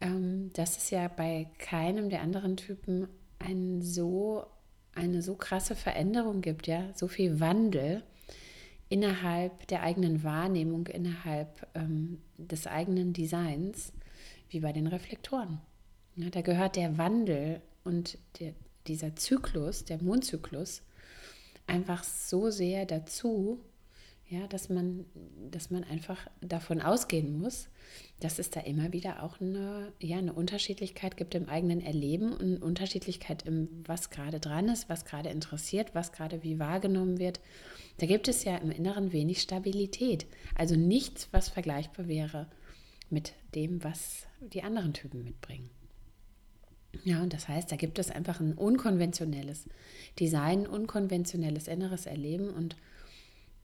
ähm, 0.00 0.52
dass 0.52 0.76
es 0.76 0.90
ja 0.90 1.08
bei 1.08 1.48
keinem 1.58 2.08
der 2.08 2.22
anderen 2.22 2.56
Typen 2.56 3.08
ein 3.38 3.82
so, 3.82 4.46
eine 4.94 5.22
so 5.22 5.34
krasse 5.34 5.74
Veränderung 5.74 6.40
gibt, 6.40 6.66
ja, 6.66 6.84
so 6.94 7.08
viel 7.08 7.40
Wandel 7.40 8.02
innerhalb 8.88 9.66
der 9.66 9.82
eigenen 9.82 10.22
Wahrnehmung, 10.22 10.86
innerhalb 10.86 11.66
ähm, 11.74 12.20
des 12.36 12.66
eigenen 12.66 13.12
Designs, 13.12 13.92
wie 14.50 14.60
bei 14.60 14.72
den 14.72 14.86
Reflektoren. 14.86 15.60
Ja, 16.16 16.30
da 16.30 16.40
gehört 16.40 16.76
der 16.76 16.96
Wandel 16.96 17.60
und 17.88 18.18
der, 18.38 18.52
dieser 18.86 19.16
Zyklus, 19.16 19.86
der 19.86 20.02
Mondzyklus, 20.02 20.82
einfach 21.66 22.04
so 22.04 22.50
sehr 22.50 22.84
dazu, 22.84 23.60
ja, 24.28 24.46
dass 24.46 24.68
man, 24.68 25.06
dass 25.50 25.70
man 25.70 25.84
einfach 25.84 26.18
davon 26.42 26.82
ausgehen 26.82 27.40
muss, 27.40 27.70
dass 28.20 28.38
es 28.38 28.50
da 28.50 28.60
immer 28.60 28.92
wieder 28.92 29.22
auch 29.22 29.40
eine, 29.40 29.90
ja, 30.00 30.18
eine 30.18 30.34
Unterschiedlichkeit 30.34 31.16
gibt 31.16 31.34
im 31.34 31.48
eigenen 31.48 31.80
Erleben 31.80 32.32
und 32.32 32.42
eine 32.42 32.58
Unterschiedlichkeit 32.58 33.46
im, 33.46 33.68
was 33.86 34.10
gerade 34.10 34.38
dran 34.38 34.68
ist, 34.68 34.90
was 34.90 35.06
gerade 35.06 35.30
interessiert, 35.30 35.94
was 35.94 36.12
gerade 36.12 36.42
wie 36.42 36.58
wahrgenommen 36.58 37.18
wird. 37.18 37.40
Da 37.96 38.06
gibt 38.06 38.28
es 38.28 38.44
ja 38.44 38.58
im 38.58 38.70
Inneren 38.70 39.12
wenig 39.12 39.40
Stabilität. 39.40 40.26
Also 40.54 40.76
nichts, 40.76 41.28
was 41.32 41.48
vergleichbar 41.48 42.06
wäre 42.06 42.48
mit 43.08 43.32
dem, 43.54 43.82
was 43.82 44.26
die 44.40 44.62
anderen 44.62 44.92
Typen 44.92 45.24
mitbringen. 45.24 45.70
Ja, 47.04 47.22
und 47.22 47.32
das 47.32 47.48
heißt, 47.48 47.70
da 47.70 47.76
gibt 47.76 47.98
es 47.98 48.10
einfach 48.10 48.40
ein 48.40 48.54
unkonventionelles 48.54 49.64
Design, 50.18 50.66
unkonventionelles 50.66 51.68
inneres 51.68 52.06
Erleben 52.06 52.50
und 52.50 52.76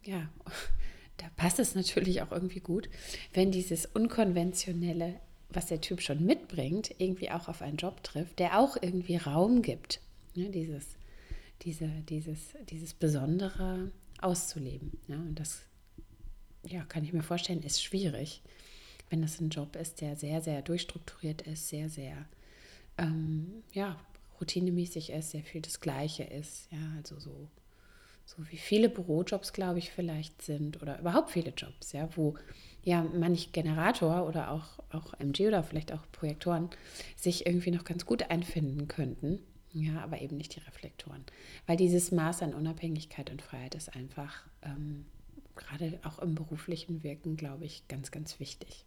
ja, 0.05 0.29
da 1.17 1.27
passt 1.37 1.59
es 1.59 1.75
natürlich 1.75 2.23
auch 2.23 2.33
irgendwie 2.33 2.61
gut, 2.61 2.89
wenn 3.33 3.51
dieses 3.51 3.87
unkonventionelle, 3.87 5.15
was 5.49 5.67
der 5.67 5.81
Typ 5.81 6.03
schon 6.03 6.25
mitbringt, 6.25 6.95
irgendwie 6.99 7.31
auch 7.31 7.49
auf 7.49 7.63
einen 7.63 7.77
Job 7.77 8.03
trifft, 8.03 8.39
der 8.39 8.59
auch 8.59 8.77
irgendwie 8.81 9.17
Raum 9.17 9.63
gibt, 9.63 10.01
ja, 10.35 10.49
dieses, 10.49 10.97
diese, 11.63 11.89
dieses, 12.09 12.55
dieses 12.69 12.93
Besondere 12.93 13.91
auszuleben. 14.21 14.93
Ja, 15.09 15.17
und 15.17 15.39
das 15.39 15.63
ja, 16.67 16.85
kann 16.85 17.05
ich 17.05 17.13
mir 17.13 17.23
vorstellen, 17.23 17.63
ist 17.63 17.83
schwierig, 17.83 18.43
wenn 19.11 19.23
das 19.23 19.41
ein 19.41 19.51
Job 19.51 19.77
ist, 19.77 20.01
der 20.01 20.17
sehr, 20.17 20.41
sehr 20.41 20.63
durchstrukturiert 20.63 21.43
ist, 21.43 21.69
sehr, 21.69 21.89
sehr 21.89 22.27
ähm, 22.99 23.63
ja, 23.73 23.99
routinemäßig 24.41 25.11
ist, 25.11 25.31
sehr 25.31 25.43
viel 25.43 25.63
das 25.63 25.81
Gleiche 25.81 26.25
ist. 26.25 26.71
Ja, 26.71 26.79
also 26.97 27.19
so, 27.19 27.49
so 28.25 28.37
wie 28.51 28.57
viele 28.57 28.89
Bürojobs, 28.89 29.53
glaube 29.53 29.79
ich, 29.79 29.91
vielleicht 29.91 30.43
sind 30.43 30.83
oder 30.83 30.99
überhaupt 30.99 31.31
viele 31.31 31.51
Jobs, 31.51 31.93
ja, 31.93 32.09
wo 32.17 32.35
ja 32.83 33.03
manch 33.03 33.53
Generator 33.53 34.27
oder 34.29 34.51
auch, 34.51 34.79
auch 34.91 35.15
MG 35.19 35.49
oder 35.49 35.63
vielleicht 35.63 35.93
auch 35.93 36.03
Projektoren 36.13 36.71
sich 37.17 37.47
irgendwie 37.47 37.71
noch 37.71 37.85
ganz 37.85 38.05
gut 38.07 38.31
einfinden 38.31 38.89
könnten. 38.89 39.41
Ja, 39.73 40.03
aber 40.05 40.21
eben 40.21 40.37
nicht 40.37 40.55
die 40.55 40.61
Reflektoren. 40.61 41.25
Weil 41.67 41.77
dieses 41.77 42.13
Maß 42.13 42.43
an 42.43 42.55
Unabhängigkeit 42.55 43.31
und 43.31 43.43
Freiheit 43.43 43.75
ist 43.75 43.97
einfach 43.97 44.47
ähm, 44.63 45.05
gerade 45.57 45.99
auch 46.05 46.21
im 46.21 46.37
beruflichen 46.37 47.03
Wirken, 47.03 47.37
glaube 47.37 47.65
ich, 47.65 47.89
ganz, 47.89 48.13
ganz 48.13 48.39
wichtig. 48.39 48.85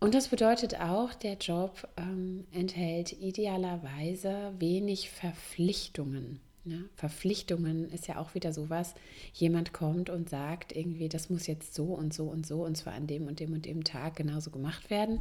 Und 0.00 0.14
das 0.14 0.28
bedeutet 0.28 0.80
auch, 0.80 1.12
der 1.14 1.34
Job 1.34 1.88
ähm, 1.96 2.46
enthält 2.52 3.12
idealerweise 3.12 4.52
wenig 4.58 5.10
Verpflichtungen. 5.10 6.40
Ne? 6.64 6.84
Verpflichtungen 6.94 7.90
ist 7.90 8.06
ja 8.06 8.18
auch 8.18 8.34
wieder 8.34 8.52
sowas, 8.52 8.94
jemand 9.32 9.72
kommt 9.72 10.08
und 10.10 10.28
sagt 10.28 10.74
irgendwie, 10.74 11.08
das 11.08 11.30
muss 11.30 11.46
jetzt 11.46 11.74
so 11.74 11.86
und 11.86 12.14
so 12.14 12.24
und 12.24 12.46
so 12.46 12.64
und 12.64 12.76
zwar 12.76 12.92
an 12.92 13.06
dem 13.06 13.26
und 13.26 13.40
dem 13.40 13.54
und 13.54 13.64
dem 13.64 13.84
Tag 13.84 14.16
genauso 14.16 14.50
gemacht 14.50 14.90
werden. 14.90 15.20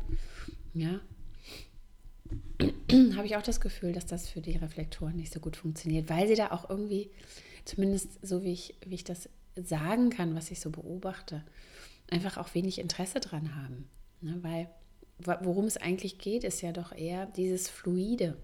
Ja, 0.74 1.00
habe 3.15 3.25
ich 3.25 3.36
auch 3.36 3.41
das 3.41 3.62
Gefühl, 3.62 3.93
dass 3.93 4.05
das 4.05 4.29
für 4.29 4.41
die 4.41 4.57
Reflektoren 4.57 5.15
nicht 5.15 5.34
so 5.34 5.39
gut 5.39 5.55
funktioniert, 5.55 6.10
weil 6.10 6.27
sie 6.27 6.36
da 6.36 6.51
auch 6.51 6.69
irgendwie, 6.69 7.10
zumindest 7.65 8.25
so 8.25 8.43
wie 8.43 8.53
ich, 8.53 8.75
wie 8.86 8.96
ich 8.96 9.03
das 9.03 9.29
sagen 9.55 10.10
kann, 10.10 10.36
was 10.36 10.51
ich 10.51 10.60
so 10.60 10.69
beobachte, 10.69 11.43
einfach 12.10 12.38
auch 12.38 12.53
wenig 12.53 12.79
Interesse 12.79 13.19
dran 13.19 13.55
haben. 13.55 13.89
Ne, 14.21 14.39
weil 14.41 14.69
worum 15.19 15.65
es 15.65 15.77
eigentlich 15.77 16.19
geht, 16.19 16.43
ist 16.43 16.62
ja 16.62 16.71
doch 16.71 16.91
eher 16.91 17.25
dieses 17.25 17.69
Fluide, 17.69 18.38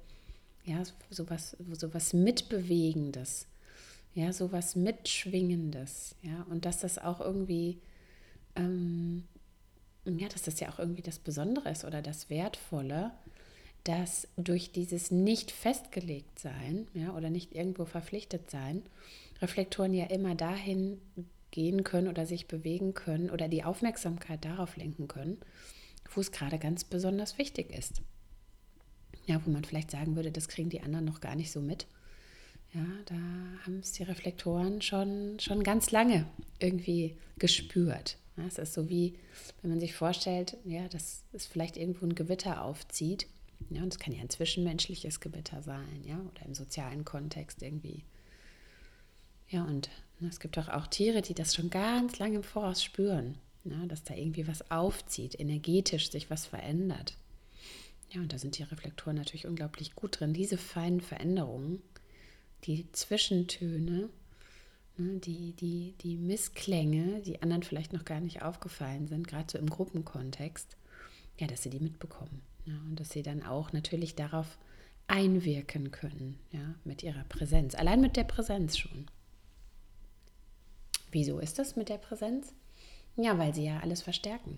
ja, 0.65 0.81
sowas, 1.09 1.55
sowas 1.71 2.13
Mitbewegendes, 2.13 3.47
ja, 4.15 4.33
sowas 4.33 4.75
Mitschwingendes, 4.75 6.15
ja, 6.21 6.45
und 6.49 6.65
dass 6.65 6.79
das 6.79 6.97
auch 6.97 7.21
irgendwie, 7.21 7.79
ähm, 8.55 9.23
ja, 10.05 10.27
dass 10.27 10.43
das 10.43 10.59
ja 10.59 10.69
auch 10.69 10.79
irgendwie 10.79 11.01
das 11.01 11.19
Besondere 11.19 11.69
ist 11.69 11.85
oder 11.85 12.01
das 12.01 12.29
Wertvolle, 12.29 13.11
dass 13.83 14.27
durch 14.37 14.71
dieses 14.71 15.11
nicht 15.11 15.51
festgelegt 15.51 16.39
sein, 16.39 16.87
ja, 16.93 17.13
oder 17.13 17.29
nicht 17.29 17.53
irgendwo 17.53 17.85
verpflichtet 17.85 18.49
sein, 18.49 18.83
Reflektoren 19.41 19.93
ja 19.93 20.05
immer 20.05 20.35
dahin 20.35 21.01
gehen 21.53 21.83
können 21.83 22.07
oder 22.07 22.25
sich 22.25 22.47
bewegen 22.47 22.93
können 22.93 23.29
oder 23.29 23.47
die 23.47 23.63
Aufmerksamkeit 23.63 24.43
darauf 24.43 24.75
lenken 24.75 25.07
können, 25.07 25.37
wo 26.13 26.19
es 26.19 26.31
gerade 26.31 26.57
ganz 26.57 26.83
besonders 26.83 27.37
wichtig 27.37 27.71
ist. 27.71 28.01
Ja, 29.27 29.39
wo 29.45 29.51
man 29.51 29.63
vielleicht 29.63 29.91
sagen 29.91 30.15
würde, 30.15 30.31
das 30.31 30.49
kriegen 30.49 30.69
die 30.69 30.81
anderen 30.81 31.05
noch 31.05 31.21
gar 31.21 31.35
nicht 31.35 31.51
so 31.51 31.61
mit. 31.61 31.85
Ja, 32.73 32.85
da 33.05 33.15
haben 33.65 33.79
es 33.79 33.91
die 33.91 34.03
Reflektoren 34.03 34.81
schon, 34.81 35.39
schon 35.39 35.63
ganz 35.63 35.91
lange 35.91 36.25
irgendwie 36.59 37.15
gespürt. 37.37 38.17
Ja, 38.35 38.45
es 38.47 38.57
ist 38.57 38.73
so 38.73 38.89
wie, 38.89 39.13
wenn 39.61 39.69
man 39.69 39.79
sich 39.79 39.93
vorstellt, 39.93 40.57
ja, 40.65 40.87
dass 40.89 41.23
es 41.33 41.45
vielleicht 41.45 41.77
irgendwo 41.77 42.05
ein 42.07 42.15
Gewitter 42.15 42.63
aufzieht. 42.63 43.27
Ja, 43.69 43.83
und 43.83 43.93
es 43.93 43.99
kann 43.99 44.13
ja 44.13 44.21
ein 44.21 44.29
zwischenmenschliches 44.29 45.19
Gewitter 45.19 45.61
sein, 45.61 46.03
ja, 46.03 46.19
oder 46.19 46.45
im 46.47 46.55
sozialen 46.55 47.05
Kontext 47.05 47.61
irgendwie. 47.61 48.03
Ja, 49.49 49.63
und 49.65 49.91
es 50.21 50.39
gibt 50.39 50.57
doch 50.57 50.69
auch 50.69 50.87
Tiere, 50.87 51.21
die 51.21 51.33
das 51.33 51.55
schon 51.55 51.69
ganz 51.69 52.19
lange 52.19 52.37
im 52.37 52.43
Voraus 52.43 52.83
spüren, 52.83 53.37
ne? 53.63 53.85
dass 53.87 54.03
da 54.03 54.13
irgendwie 54.13 54.47
was 54.47 54.69
aufzieht, 54.71 55.39
energetisch 55.39 56.11
sich 56.11 56.29
was 56.29 56.45
verändert. 56.45 57.15
Ja, 58.11 58.21
und 58.21 58.31
da 58.31 58.37
sind 58.37 58.57
die 58.57 58.63
Reflektoren 58.63 59.17
natürlich 59.17 59.47
unglaublich 59.47 59.95
gut 59.95 60.19
drin. 60.19 60.33
Diese 60.33 60.57
feinen 60.57 61.01
Veränderungen, 61.01 61.81
die 62.65 62.91
Zwischentöne, 62.91 64.09
ne, 64.97 65.19
die, 65.19 65.53
die, 65.53 65.95
die 66.01 66.15
Missklänge, 66.15 67.21
die 67.21 67.41
anderen 67.41 67.63
vielleicht 67.63 67.91
noch 67.91 68.05
gar 68.05 68.19
nicht 68.19 68.43
aufgefallen 68.43 69.07
sind, 69.07 69.27
gerade 69.27 69.51
so 69.51 69.57
im 69.57 69.69
Gruppenkontext, 69.69 70.77
ja, 71.39 71.47
dass 71.47 71.63
sie 71.63 71.71
die 71.71 71.79
mitbekommen. 71.79 72.41
Ja, 72.65 72.75
und 72.87 72.99
dass 72.99 73.09
sie 73.09 73.23
dann 73.23 73.43
auch 73.43 73.73
natürlich 73.73 74.15
darauf 74.15 74.57
einwirken 75.07 75.91
können, 75.91 76.39
ja, 76.51 76.75
mit 76.85 77.03
ihrer 77.03 77.23
Präsenz. 77.25 77.75
Allein 77.75 77.99
mit 77.99 78.15
der 78.15 78.23
Präsenz 78.23 78.77
schon. 78.77 79.07
Wieso 81.13 81.37
ist 81.37 81.59
das 81.59 81.75
mit 81.75 81.89
der 81.89 81.99
Präsenz? 81.99 82.53
Ja, 83.15 83.37
weil 83.37 83.53
sie 83.53 83.65
ja 83.65 83.79
alles 83.79 84.01
verstärken. 84.01 84.57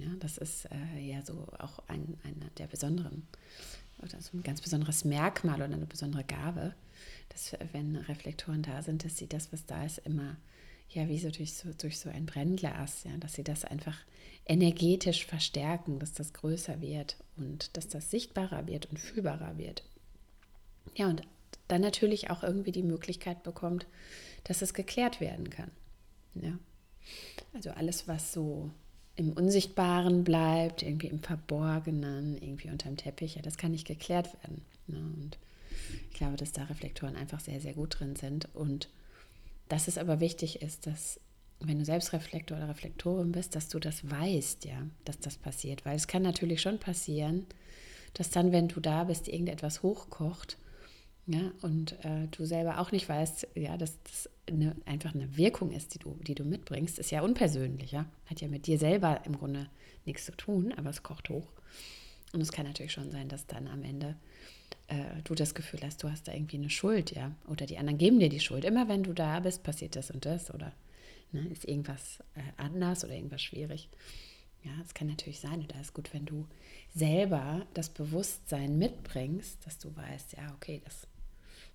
Ja, 0.00 0.08
das 0.18 0.36
ist 0.36 0.66
äh, 0.66 1.00
ja 1.00 1.22
so 1.22 1.46
auch 1.58 1.78
ein, 1.88 2.18
einer 2.24 2.50
der 2.58 2.66
besonderen, 2.66 3.26
oder 4.00 4.20
so 4.20 4.36
ein 4.36 4.42
ganz 4.42 4.60
besonderes 4.60 5.04
Merkmal 5.04 5.56
oder 5.56 5.64
eine 5.66 5.86
besondere 5.86 6.24
Gabe, 6.24 6.74
dass 7.28 7.56
wenn 7.72 7.96
Reflektoren 7.96 8.62
da 8.62 8.82
sind, 8.82 9.04
dass 9.04 9.16
sie 9.16 9.28
das, 9.28 9.52
was 9.52 9.64
da 9.64 9.84
ist, 9.84 9.98
immer 9.98 10.36
ja 10.90 11.08
wie 11.08 11.20
so 11.20 11.30
durch 11.30 11.54
so, 11.54 11.72
durch 11.72 12.00
so 12.00 12.10
ein 12.10 12.26
Brennglas, 12.26 13.04
ja, 13.04 13.16
dass 13.18 13.34
sie 13.34 13.44
das 13.44 13.64
einfach 13.64 13.96
energetisch 14.44 15.24
verstärken, 15.24 16.00
dass 16.00 16.12
das 16.14 16.32
größer 16.32 16.80
wird 16.80 17.16
und 17.36 17.76
dass 17.76 17.86
das 17.88 18.10
sichtbarer 18.10 18.66
wird 18.66 18.86
und 18.86 18.98
fühlbarer 18.98 19.56
wird. 19.56 19.84
Ja, 20.96 21.06
und 21.06 21.22
dann 21.68 21.80
natürlich 21.80 22.30
auch 22.30 22.42
irgendwie 22.42 22.72
die 22.72 22.82
Möglichkeit 22.82 23.44
bekommt, 23.44 23.86
dass 24.44 24.62
es 24.62 24.74
geklärt 24.74 25.20
werden 25.20 25.48
kann. 25.48 25.70
Ja. 26.34 26.58
Also 27.52 27.70
alles, 27.70 28.08
was 28.08 28.32
so 28.32 28.70
im 29.16 29.32
Unsichtbaren 29.32 30.24
bleibt, 30.24 30.82
irgendwie 30.82 31.08
im 31.08 31.22
Verborgenen, 31.22 32.40
irgendwie 32.40 32.70
unterm 32.70 32.96
Teppich, 32.96 33.34
ja, 33.34 33.42
das 33.42 33.58
kann 33.58 33.72
nicht 33.72 33.86
geklärt 33.86 34.32
werden. 34.42 34.62
Ne? 34.86 34.98
Und 34.98 35.38
ich 36.10 36.16
glaube, 36.16 36.36
dass 36.36 36.52
da 36.52 36.64
Reflektoren 36.64 37.16
einfach 37.16 37.40
sehr, 37.40 37.60
sehr 37.60 37.74
gut 37.74 37.98
drin 37.98 38.16
sind. 38.16 38.48
Und 38.54 38.88
dass 39.68 39.88
es 39.88 39.98
aber 39.98 40.20
wichtig 40.20 40.62
ist, 40.62 40.86
dass 40.86 41.20
wenn 41.60 41.78
du 41.78 41.84
selbst 41.84 42.12
Reflektor 42.12 42.56
oder 42.56 42.68
Reflektorin 42.68 43.32
bist, 43.32 43.54
dass 43.54 43.68
du 43.68 43.78
das 43.78 44.10
weißt, 44.10 44.64
ja, 44.64 44.86
dass 45.04 45.20
das 45.20 45.36
passiert. 45.36 45.84
Weil 45.84 45.96
es 45.96 46.08
kann 46.08 46.22
natürlich 46.22 46.60
schon 46.60 46.78
passieren, 46.78 47.46
dass 48.14 48.30
dann, 48.30 48.52
wenn 48.52 48.68
du 48.68 48.80
da 48.80 49.04
bist, 49.04 49.28
irgendetwas 49.28 49.82
hochkocht 49.82 50.58
ja, 51.26 51.52
und 51.62 51.92
äh, 52.04 52.26
du 52.30 52.44
selber 52.44 52.80
auch 52.80 52.90
nicht 52.90 53.08
weißt, 53.08 53.48
ja, 53.54 53.76
dass 53.76 54.02
das 54.02 54.28
eine, 54.52 54.76
einfach 54.84 55.14
eine 55.14 55.36
Wirkung 55.36 55.72
ist, 55.72 55.94
die 55.94 55.98
du, 55.98 56.18
die 56.22 56.34
du 56.34 56.44
mitbringst, 56.44 56.98
ist 56.98 57.10
ja 57.10 57.22
unpersönlich. 57.22 57.94
Hat 57.94 58.40
ja 58.40 58.48
mit 58.48 58.66
dir 58.66 58.78
selber 58.78 59.22
im 59.24 59.38
Grunde 59.38 59.68
nichts 60.04 60.26
zu 60.26 60.32
tun, 60.32 60.72
aber 60.76 60.90
es 60.90 61.02
kocht 61.02 61.28
hoch. 61.30 61.52
Und 62.32 62.40
es 62.40 62.52
kann 62.52 62.66
natürlich 62.66 62.92
schon 62.92 63.10
sein, 63.10 63.28
dass 63.28 63.46
dann 63.46 63.66
am 63.68 63.82
Ende 63.82 64.16
äh, 64.88 65.22
du 65.24 65.34
das 65.34 65.54
Gefühl 65.54 65.80
hast, 65.82 66.02
du 66.02 66.10
hast 66.10 66.28
da 66.28 66.32
irgendwie 66.32 66.56
eine 66.56 66.70
Schuld, 66.70 67.12
ja. 67.12 67.32
Oder 67.46 67.66
die 67.66 67.78
anderen 67.78 67.98
geben 67.98 68.18
dir 68.18 68.28
die 68.28 68.40
Schuld. 68.40 68.64
Immer 68.64 68.88
wenn 68.88 69.02
du 69.02 69.12
da 69.12 69.40
bist, 69.40 69.62
passiert 69.62 69.96
das 69.96 70.10
und 70.10 70.24
das 70.24 70.52
oder 70.52 70.72
ne, 71.32 71.46
ist 71.48 71.66
irgendwas 71.66 72.20
äh, 72.34 72.40
anders 72.56 73.04
oder 73.04 73.14
irgendwas 73.14 73.42
schwierig. 73.42 73.88
Ja, 74.64 74.70
es 74.84 74.94
kann 74.94 75.08
natürlich 75.08 75.40
sein, 75.40 75.60
und 75.60 75.74
da 75.74 75.80
ist 75.80 75.92
gut, 75.92 76.14
wenn 76.14 76.24
du 76.24 76.46
selber 76.94 77.66
das 77.74 77.88
Bewusstsein 77.88 78.78
mitbringst, 78.78 79.66
dass 79.66 79.78
du 79.78 79.94
weißt, 79.96 80.34
ja, 80.34 80.54
okay, 80.54 80.80
das 80.84 81.08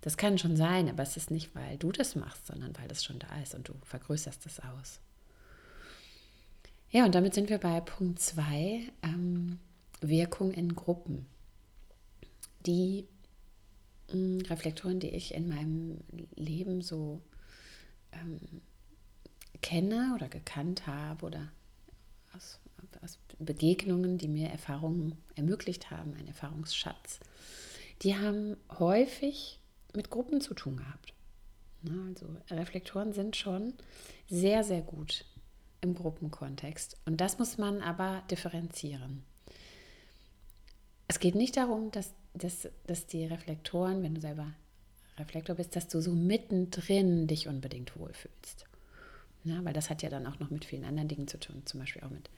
das 0.00 0.16
kann 0.16 0.38
schon 0.38 0.56
sein, 0.56 0.88
aber 0.88 1.02
es 1.02 1.16
ist 1.16 1.30
nicht, 1.30 1.54
weil 1.54 1.76
du 1.76 1.90
das 1.92 2.14
machst, 2.14 2.46
sondern 2.46 2.76
weil 2.78 2.88
das 2.88 3.04
schon 3.04 3.18
da 3.18 3.40
ist 3.42 3.54
und 3.54 3.68
du 3.68 3.74
vergrößerst 3.84 4.46
es 4.46 4.60
aus. 4.60 5.00
Ja, 6.90 7.04
und 7.04 7.14
damit 7.14 7.34
sind 7.34 7.50
wir 7.50 7.58
bei 7.58 7.80
Punkt 7.80 8.20
2, 8.20 8.80
ähm, 9.02 9.58
Wirkung 10.00 10.52
in 10.52 10.74
Gruppen. 10.74 11.26
Die 12.64 13.06
mh, 14.08 14.14
hm, 14.14 14.40
Reflektoren, 14.46 15.00
die 15.00 15.10
ich 15.10 15.34
in 15.34 15.48
meinem 15.48 15.98
Leben 16.34 16.80
so 16.80 17.20
ähm, 18.12 18.40
kenne 19.60 20.12
oder 20.14 20.28
gekannt 20.28 20.86
habe 20.86 21.26
oder 21.26 21.52
aus, 22.34 22.60
aus 23.02 23.18
Begegnungen, 23.38 24.18
die 24.18 24.28
mir 24.28 24.48
Erfahrungen 24.48 25.18
ermöglicht 25.34 25.90
haben, 25.90 26.14
ein 26.14 26.28
Erfahrungsschatz, 26.28 27.20
die 28.02 28.16
haben 28.16 28.56
häufig 28.78 29.57
mit 29.94 30.10
Gruppen 30.10 30.40
zu 30.40 30.54
tun 30.54 30.76
gehabt. 30.76 31.14
Also 32.08 32.26
Reflektoren 32.50 33.12
sind 33.12 33.36
schon 33.36 33.74
sehr, 34.28 34.64
sehr 34.64 34.82
gut 34.82 35.24
im 35.80 35.94
Gruppenkontext. 35.94 36.96
Und 37.06 37.20
das 37.20 37.38
muss 37.38 37.56
man 37.56 37.80
aber 37.82 38.22
differenzieren. 38.30 39.24
Es 41.06 41.20
geht 41.20 41.34
nicht 41.34 41.56
darum, 41.56 41.90
dass, 41.90 42.12
dass, 42.34 42.68
dass 42.86 43.06
die 43.06 43.24
Reflektoren, 43.24 44.02
wenn 44.02 44.14
du 44.14 44.20
selber 44.20 44.52
Reflektor 45.16 45.56
bist, 45.56 45.74
dass 45.74 45.88
du 45.88 46.00
so 46.00 46.12
mittendrin 46.12 47.26
dich 47.26 47.48
unbedingt 47.48 47.98
wohlfühlst. 47.98 48.66
Ja, 49.44 49.64
weil 49.64 49.72
das 49.72 49.88
hat 49.88 50.02
ja 50.02 50.10
dann 50.10 50.26
auch 50.26 50.38
noch 50.40 50.50
mit 50.50 50.64
vielen 50.64 50.84
anderen 50.84 51.08
Dingen 51.08 51.28
zu 51.28 51.38
tun, 51.38 51.62
zum 51.64 51.80
Beispiel 51.80 52.02
auch 52.02 52.10
mit 52.10 52.28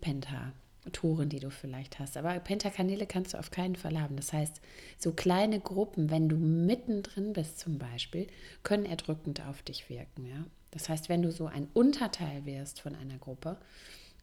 Penta 0.00 0.52
Touren, 0.92 1.28
die 1.28 1.40
du 1.40 1.50
vielleicht 1.50 1.98
hast. 1.98 2.16
Aber 2.16 2.38
Pentakanäle 2.40 3.06
kannst 3.06 3.34
du 3.34 3.38
auf 3.38 3.50
keinen 3.50 3.76
Fall 3.76 4.00
haben. 4.00 4.16
Das 4.16 4.32
heißt, 4.32 4.60
so 4.98 5.12
kleine 5.12 5.60
Gruppen, 5.60 6.10
wenn 6.10 6.28
du 6.28 6.36
mittendrin 6.36 7.32
bist 7.32 7.58
zum 7.58 7.78
Beispiel, 7.78 8.26
können 8.62 8.86
erdrückend 8.86 9.46
auf 9.46 9.62
dich 9.62 9.90
wirken. 9.90 10.26
Ja? 10.26 10.44
Das 10.70 10.88
heißt, 10.88 11.08
wenn 11.08 11.22
du 11.22 11.30
so 11.30 11.46
ein 11.46 11.68
Unterteil 11.74 12.46
wirst 12.46 12.80
von 12.80 12.94
einer 12.94 13.18
Gruppe, 13.18 13.58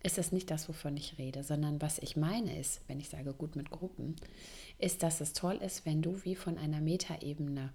ist 0.04 0.18
das 0.18 0.32
nicht 0.32 0.50
das, 0.50 0.68
wovon 0.68 0.98
ich 0.98 1.18
rede, 1.18 1.44
sondern 1.44 1.82
was 1.82 2.00
ich 2.00 2.16
meine 2.16 2.58
ist, 2.60 2.82
wenn 2.88 3.00
ich 3.00 3.10
sage 3.10 3.34
gut 3.34 3.56
mit 3.56 3.70
Gruppen, 3.70 4.16
ist, 4.80 5.04
dass 5.04 5.22
es 5.22 5.34
toll 5.34 5.56
ist, 5.56 5.86
wenn 5.86 6.02
du 6.02 6.24
wie 6.24 6.36
von 6.36 6.58
einer 6.58 6.82
Metaebene 6.82 7.72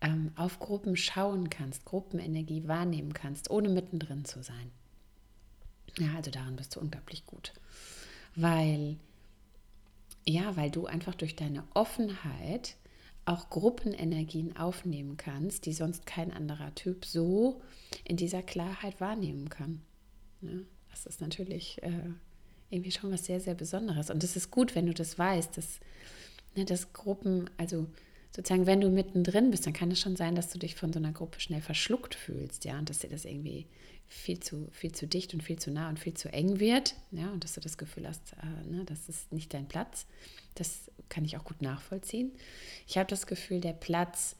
ähm, 0.00 0.32
auf 0.36 0.58
Gruppen 0.58 0.96
schauen 0.96 1.50
kannst, 1.50 1.84
Gruppenenergie 1.84 2.68
wahrnehmen 2.68 3.12
kannst, 3.12 3.50
ohne 3.50 3.68
mittendrin 3.68 4.24
zu 4.24 4.42
sein. 4.42 4.70
Ja, 5.98 6.14
also 6.16 6.32
daran 6.32 6.56
bist 6.56 6.74
du 6.74 6.80
unglaublich 6.80 7.24
gut 7.24 7.52
weil 8.36 8.96
ja, 10.26 10.56
weil 10.56 10.70
du 10.70 10.86
einfach 10.86 11.14
durch 11.14 11.36
deine 11.36 11.64
Offenheit 11.74 12.76
auch 13.26 13.50
Gruppenenergien 13.50 14.56
aufnehmen 14.56 15.16
kannst, 15.16 15.66
die 15.66 15.72
sonst 15.72 16.06
kein 16.06 16.32
anderer 16.32 16.74
Typ 16.74 17.04
so 17.04 17.62
in 18.04 18.16
dieser 18.16 18.42
Klarheit 18.42 19.00
wahrnehmen 19.00 19.48
kann. 19.48 19.80
Ja, 20.42 20.58
das 20.90 21.06
ist 21.06 21.20
natürlich 21.20 21.82
äh, 21.82 22.10
irgendwie 22.70 22.90
schon 22.90 23.12
was 23.12 23.24
sehr, 23.24 23.40
sehr 23.40 23.54
Besonderes. 23.54 24.10
Und 24.10 24.22
es 24.24 24.36
ist 24.36 24.50
gut, 24.50 24.74
wenn 24.74 24.86
du 24.86 24.94
das 24.94 25.18
weißt, 25.18 25.56
dass, 25.56 25.80
ne, 26.54 26.64
dass 26.64 26.92
Gruppen, 26.92 27.48
also 27.56 27.86
sozusagen, 28.30 28.66
wenn 28.66 28.80
du 28.80 28.90
mittendrin 28.90 29.50
bist, 29.50 29.64
dann 29.64 29.72
kann 29.72 29.90
es 29.90 30.00
schon 30.00 30.16
sein, 30.16 30.34
dass 30.34 30.50
du 30.50 30.58
dich 30.58 30.74
von 30.74 30.92
so 30.92 30.98
einer 30.98 31.12
Gruppe 31.12 31.40
schnell 31.40 31.62
verschluckt 31.62 32.14
fühlst, 32.14 32.64
ja, 32.64 32.78
und 32.78 32.90
dass 32.90 32.98
dir 32.98 33.08
das 33.08 33.24
irgendwie 33.24 33.66
viel 34.06 34.40
zu, 34.40 34.68
viel 34.70 34.92
zu 34.92 35.06
dicht 35.06 35.34
und 35.34 35.42
viel 35.42 35.58
zu 35.58 35.70
nah 35.70 35.88
und 35.88 35.98
viel 35.98 36.14
zu 36.14 36.32
eng 36.32 36.60
wird, 36.60 36.94
ja, 37.10 37.30
und 37.32 37.44
dass 37.44 37.54
du 37.54 37.60
das 37.60 37.78
Gefühl 37.78 38.06
hast, 38.06 38.34
äh, 38.34 38.68
ne, 38.68 38.84
das 38.84 39.08
ist 39.08 39.32
nicht 39.32 39.52
dein 39.54 39.66
Platz. 39.66 40.06
Das 40.54 40.90
kann 41.08 41.24
ich 41.24 41.36
auch 41.36 41.44
gut 41.44 41.62
nachvollziehen. 41.62 42.32
Ich 42.86 42.96
habe 42.96 43.08
das 43.08 43.26
Gefühl, 43.26 43.60
der 43.60 43.72
Platz 43.72 44.36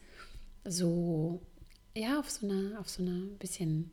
so, 0.64 1.42
ja, 1.96 2.18
auf 2.18 2.30
so 2.30 2.46
einer, 2.46 2.78
auf 2.78 2.88
so 2.88 3.02
einer 3.02 3.26
bisschen 3.38 3.90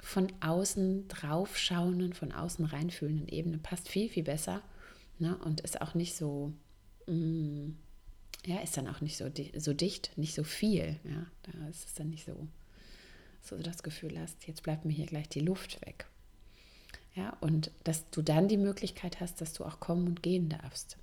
von 0.00 0.32
außen 0.40 1.08
draufschauenden, 1.08 2.12
von 2.12 2.32
außen 2.32 2.64
reinfühlenden 2.64 3.28
Ebene 3.28 3.58
passt 3.58 3.88
viel, 3.88 4.08
viel 4.08 4.24
besser 4.24 4.62
ne, 5.18 5.36
und 5.38 5.60
ist 5.60 5.80
auch 5.80 5.94
nicht 5.94 6.16
so, 6.16 6.52
mm, 7.06 7.70
ja, 8.46 8.60
ist 8.60 8.76
dann 8.76 8.88
auch 8.88 9.00
nicht 9.00 9.16
so, 9.16 9.30
so 9.56 9.72
dicht, 9.72 10.12
nicht 10.16 10.34
so 10.34 10.42
viel, 10.42 10.98
ja, 11.04 11.26
da 11.44 11.68
ist 11.68 11.86
es 11.86 11.94
dann 11.94 12.10
nicht 12.10 12.24
so 12.24 12.48
so 13.42 13.56
das 13.58 13.82
Gefühl 13.82 14.18
hast, 14.18 14.46
jetzt 14.46 14.62
bleibt 14.62 14.84
mir 14.84 14.92
hier 14.92 15.06
gleich 15.06 15.28
die 15.28 15.40
Luft 15.40 15.84
weg. 15.84 16.06
Ja, 17.14 17.36
und 17.40 17.70
dass 17.84 18.08
du 18.10 18.22
dann 18.22 18.48
die 18.48 18.56
Möglichkeit 18.56 19.20
hast, 19.20 19.40
dass 19.40 19.52
du 19.52 19.64
auch 19.64 19.80
kommen 19.80 20.06
und 20.06 20.22
gehen 20.22 20.48
darfst. 20.48 20.96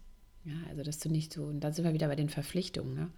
Ja, 0.45 0.53
also 0.69 0.83
dass 0.83 0.99
du 0.99 1.09
nicht 1.09 1.33
so, 1.33 1.43
und 1.43 1.59
dann 1.59 1.73
sind 1.73 1.85
wir 1.85 1.93
wieder 1.93 2.07
bei 2.07 2.15
den 2.15 2.29
Verpflichtungen, 2.29 2.95
ne? 2.95 3.11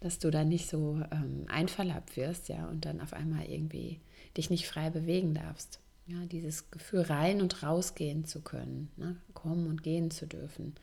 dass 0.00 0.18
du 0.18 0.30
da 0.30 0.44
nicht 0.44 0.68
so 0.68 1.00
ähm, 1.12 1.44
einverleibt 1.48 2.16
wirst, 2.16 2.48
ja, 2.48 2.66
und 2.66 2.84
dann 2.84 3.00
auf 3.00 3.12
einmal 3.12 3.46
irgendwie 3.46 4.00
dich 4.36 4.50
nicht 4.50 4.66
frei 4.66 4.90
bewegen 4.90 5.34
darfst. 5.34 5.80
Ja, 6.08 6.24
dieses 6.26 6.70
Gefühl 6.70 7.02
rein 7.02 7.40
und 7.40 7.62
rausgehen 7.62 8.24
zu 8.24 8.40
können, 8.40 8.90
ne? 8.96 9.16
kommen 9.34 9.66
und 9.66 9.82
gehen 9.82 10.10
zu 10.10 10.26
dürfen. 10.26 10.74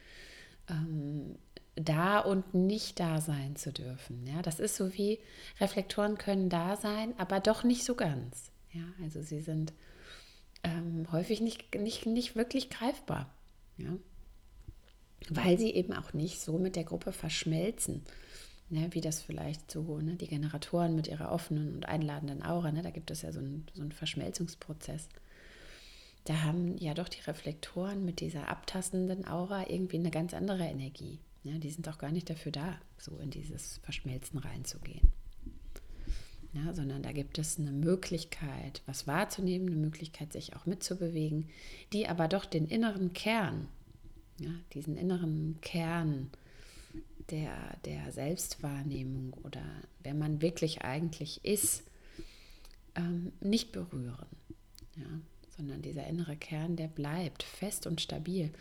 Ähm, 0.70 1.36
da 1.76 2.20
und 2.20 2.54
nicht 2.54 3.00
da 3.00 3.20
sein 3.20 3.56
zu 3.56 3.72
dürfen. 3.72 4.26
Ja, 4.28 4.42
das 4.42 4.60
ist 4.60 4.76
so 4.76 4.94
wie 4.94 5.20
Reflektoren 5.60 6.18
können 6.18 6.50
da 6.50 6.76
sein, 6.76 7.14
aber 7.18 7.40
doch 7.40 7.64
nicht 7.64 7.84
so 7.84 7.96
ganz. 7.96 8.52
Ja, 8.72 8.84
also 9.02 9.22
sie 9.22 9.42
sind 9.42 9.74
ähm, 10.64 11.08
häufig 11.12 11.42
nicht, 11.42 11.76
nicht, 11.76 12.06
nicht 12.06 12.36
wirklich 12.36 12.70
greifbar. 12.70 13.34
Ja, 13.78 13.98
weil 15.30 15.58
sie 15.58 15.72
eben 15.72 15.94
auch 15.94 16.14
nicht 16.14 16.42
so 16.42 16.58
mit 16.58 16.76
der 16.76 16.84
Gruppe 16.84 17.12
verschmelzen. 17.12 18.04
Ne, 18.70 18.88
wie 18.92 19.02
das 19.02 19.22
vielleicht 19.22 19.70
so, 19.70 20.00
ne, 20.00 20.16
die 20.16 20.28
Generatoren 20.28 20.96
mit 20.96 21.08
ihrer 21.08 21.32
offenen 21.32 21.76
und 21.76 21.86
einladenden 21.86 22.44
Aura, 22.44 22.72
ne, 22.72 22.82
da 22.82 22.90
gibt 22.90 23.12
es 23.12 23.22
ja 23.22 23.32
so 23.32 23.40
einen, 23.40 23.68
so 23.74 23.82
einen 23.82 23.92
Verschmelzungsprozess. 23.92 25.10
Da 26.24 26.42
haben 26.44 26.78
ja 26.78 26.94
doch 26.94 27.10
die 27.10 27.22
Reflektoren 27.22 28.06
mit 28.06 28.22
dieser 28.22 28.48
abtastenden 28.48 29.28
Aura 29.28 29.70
irgendwie 29.70 29.98
eine 29.98 30.12
ganz 30.12 30.34
andere 30.34 30.64
Energie. 30.64 31.20
Ja, 31.44 31.58
die 31.58 31.70
sind 31.70 31.88
auch 31.90 31.98
gar 31.98 32.12
nicht 32.12 32.30
dafür 32.30 32.52
da, 32.52 32.80
so 32.98 33.18
in 33.18 33.30
dieses 33.30 33.80
Verschmelzen 33.80 34.40
reinzugehen. 34.40 35.12
Ja, 36.54 36.72
sondern 36.74 37.02
da 37.02 37.12
gibt 37.12 37.40
es 37.40 37.58
eine 37.58 37.72
Möglichkeit, 37.72 38.84
was 38.86 39.08
wahrzunehmen, 39.08 39.68
eine 39.68 39.76
Möglichkeit, 39.76 40.32
sich 40.32 40.56
auch 40.56 40.66
mitzubewegen, 40.66 41.50
die 41.92 42.08
aber 42.08 42.28
doch 42.28 42.46
den 42.46 42.68
inneren 42.68 43.12
Kern, 43.14 43.68
ja, 44.40 44.52
diesen 44.74 44.96
inneren 44.96 45.58
Kern 45.62 46.30
der, 47.32 47.78
der 47.86 48.12
Selbstwahrnehmung 48.12 49.34
oder 49.44 49.64
wer 50.04 50.14
man 50.14 50.42
wirklich 50.42 50.84
eigentlich 50.84 51.44
ist, 51.44 51.84
ähm, 52.96 53.34
nicht 53.42 53.72
berühren. 53.72 54.28
Ja, 54.96 55.08
sondern 55.58 55.82
dieser 55.82 56.06
innere 56.08 56.36
Kern, 56.36 56.76
der 56.76 56.88
bleibt 56.88 57.44
fest 57.44 57.88
und 57.88 58.02
stabil 58.02 58.52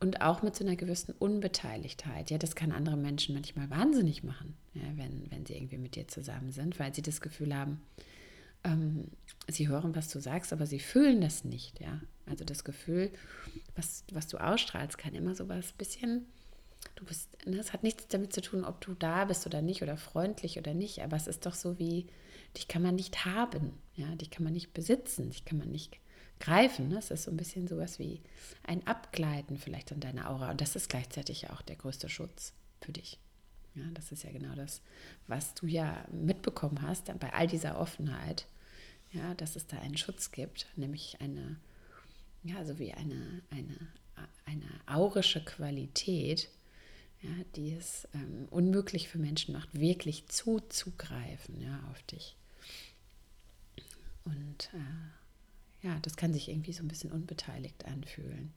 und 0.00 0.22
auch 0.22 0.42
mit 0.42 0.56
so 0.56 0.64
einer 0.64 0.76
gewissen 0.76 1.14
Unbeteiligtheit. 1.18 2.30
Ja, 2.30 2.38
das 2.38 2.54
kann 2.54 2.72
andere 2.72 2.96
Menschen 2.96 3.34
manchmal 3.34 3.70
wahnsinnig 3.70 4.24
machen, 4.24 4.56
ja, 4.74 4.82
wenn, 4.96 5.30
wenn 5.30 5.46
sie 5.46 5.54
irgendwie 5.54 5.78
mit 5.78 5.94
dir 5.94 6.08
zusammen 6.08 6.52
sind, 6.52 6.78
weil 6.78 6.94
sie 6.94 7.02
das 7.02 7.20
Gefühl 7.20 7.54
haben, 7.54 7.80
ähm, 8.64 9.08
sie 9.48 9.68
hören, 9.68 9.94
was 9.94 10.08
du 10.08 10.20
sagst, 10.20 10.52
aber 10.52 10.66
sie 10.66 10.80
fühlen 10.80 11.20
das 11.20 11.44
nicht. 11.44 11.80
Ja, 11.80 12.00
also 12.26 12.44
das 12.44 12.64
Gefühl, 12.64 13.10
was, 13.76 14.04
was 14.12 14.26
du 14.26 14.38
ausstrahlst, 14.38 14.98
kann 14.98 15.14
immer 15.14 15.34
so 15.34 15.48
was 15.48 15.72
bisschen 15.72 16.26
du 16.96 17.04
bist, 17.04 17.46
ne, 17.46 17.58
es 17.58 17.72
hat 17.72 17.82
nichts 17.82 18.08
damit 18.08 18.32
zu 18.32 18.40
tun, 18.40 18.64
ob 18.64 18.80
du 18.80 18.94
da 18.94 19.24
bist 19.24 19.46
oder 19.46 19.62
nicht 19.62 19.82
oder 19.82 19.96
freundlich 19.96 20.58
oder 20.58 20.74
nicht, 20.74 21.02
aber 21.02 21.16
es 21.16 21.26
ist 21.26 21.46
doch 21.46 21.54
so 21.54 21.78
wie, 21.78 22.06
dich 22.56 22.68
kann 22.68 22.82
man 22.82 22.94
nicht 22.94 23.24
haben, 23.24 23.72
ja, 23.94 24.14
dich 24.16 24.30
kann 24.30 24.44
man 24.44 24.52
nicht 24.52 24.72
besitzen, 24.72 25.30
dich 25.30 25.44
kann 25.44 25.58
man 25.58 25.70
nicht 25.70 25.98
greifen. 26.40 26.88
Ne? 26.88 26.98
Es 26.98 27.10
ist 27.10 27.24
so 27.24 27.30
ein 27.30 27.36
bisschen 27.36 27.68
sowas 27.68 27.98
wie 27.98 28.20
ein 28.64 28.86
Abgleiten 28.86 29.58
vielleicht 29.58 29.92
an 29.92 30.00
deiner 30.00 30.30
Aura 30.30 30.50
und 30.50 30.60
das 30.60 30.74
ist 30.74 30.88
gleichzeitig 30.88 31.50
auch 31.50 31.62
der 31.62 31.76
größte 31.76 32.08
Schutz 32.08 32.54
für 32.80 32.92
dich. 32.92 33.18
Ja, 33.74 33.84
das 33.94 34.10
ist 34.10 34.24
ja 34.24 34.32
genau 34.32 34.54
das, 34.56 34.82
was 35.28 35.54
du 35.54 35.66
ja 35.66 36.04
mitbekommen 36.10 36.82
hast 36.82 37.06
bei 37.20 37.32
all 37.32 37.46
dieser 37.46 37.78
Offenheit, 37.78 38.46
ja, 39.12 39.34
dass 39.34 39.54
es 39.54 39.66
da 39.66 39.78
einen 39.78 39.96
Schutz 39.96 40.32
gibt, 40.32 40.66
nämlich 40.76 41.20
eine, 41.20 41.56
ja, 42.42 42.64
so 42.64 42.78
wie 42.78 42.92
eine, 42.92 43.42
eine, 43.50 43.76
eine 44.44 44.68
aurische 44.86 45.44
Qualität, 45.44 46.48
ja, 47.22 47.30
die 47.54 47.72
es 47.72 48.08
ähm, 48.14 48.48
unmöglich 48.50 49.08
für 49.08 49.18
Menschen 49.18 49.52
macht, 49.52 49.78
wirklich 49.78 50.26
zuzugreifen 50.26 51.60
ja, 51.60 51.80
auf 51.90 52.02
dich. 52.04 52.36
Und 54.24 54.70
äh, 54.74 55.19
ja, 55.82 55.98
das 56.02 56.16
kann 56.16 56.32
sich 56.32 56.48
irgendwie 56.48 56.72
so 56.72 56.82
ein 56.82 56.88
bisschen 56.88 57.12
unbeteiligt 57.12 57.86
anfühlen. 57.86 58.52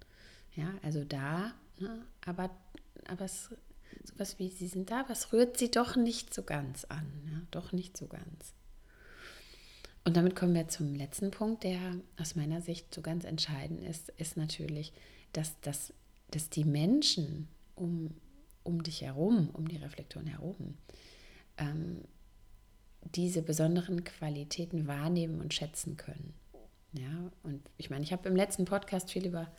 Ja, 0.56 0.74
also 0.82 1.04
da, 1.04 1.54
ne, 1.80 2.06
aber, 2.26 2.50
aber 3.08 3.26
es, 3.26 3.50
sowas 4.04 4.40
wie 4.40 4.50
sie 4.50 4.68
sind 4.68 4.92
da, 4.92 5.06
was 5.08 5.34
rührt 5.34 5.58
sie 5.58 5.72
doch 5.72 5.96
nicht 5.96 6.34
so 6.34 6.44
ganz 6.44 6.86
an. 6.86 7.08
Ja, 7.32 7.42
doch 7.52 7.72
nicht 7.72 7.98
so 7.98 8.08
ganz. 8.08 8.54
Und 10.06 10.18
damit 10.18 10.36
kommen 10.36 10.54
wir 10.54 10.68
zum 10.68 10.96
letzten 10.96 11.32
Punkt, 11.32 11.64
der 11.64 11.80
aus 12.18 12.36
meiner 12.36 12.62
Sicht 12.62 12.94
so 12.94 13.02
ganz 13.02 13.24
entscheidend 13.24 13.82
ist, 13.82 14.10
ist 14.18 14.36
natürlich, 14.36 14.92
dass, 15.32 15.60
dass, 15.62 15.94
dass 16.32 16.50
die 16.50 16.66
Menschen 16.66 17.48
um 17.76 18.14
um 18.64 18.84
dich 18.84 19.02
herum, 19.02 19.50
um 19.54 19.68
die 19.68 19.78
Reflektoren 19.78 20.28
herum, 20.28 20.78
ähm, 21.58 22.02
diese 23.16 23.42
besonderen 23.42 24.04
Qualitäten 24.04 24.88
wahrnehmen 24.88 25.42
und 25.42 25.54
schätzen 25.54 25.98
können. 25.98 26.34
Ja, 26.94 27.32
und 27.42 27.62
ich 27.78 27.90
meine, 27.90 28.04
ich 28.04 28.14
habe 28.14 28.30
im 28.30 28.36
letzten 28.36 28.66
Podcast 28.66 29.12
viel 29.12 29.26
über 29.26 29.52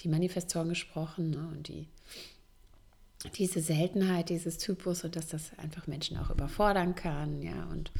die 0.00 0.08
Manifestoren 0.08 0.68
gesprochen 0.68 1.30
ne, 1.30 1.48
und 1.56 1.68
die 1.68 1.88
diese 3.36 3.60
Seltenheit 3.60 4.30
dieses 4.30 4.56
Typus 4.56 5.04
und 5.04 5.14
dass 5.14 5.28
das 5.28 5.56
einfach 5.58 5.86
Menschen 5.86 6.16
auch 6.16 6.30
überfordern 6.30 6.94
kann, 6.94 7.42
ja, 7.42 7.66
und 7.66 7.92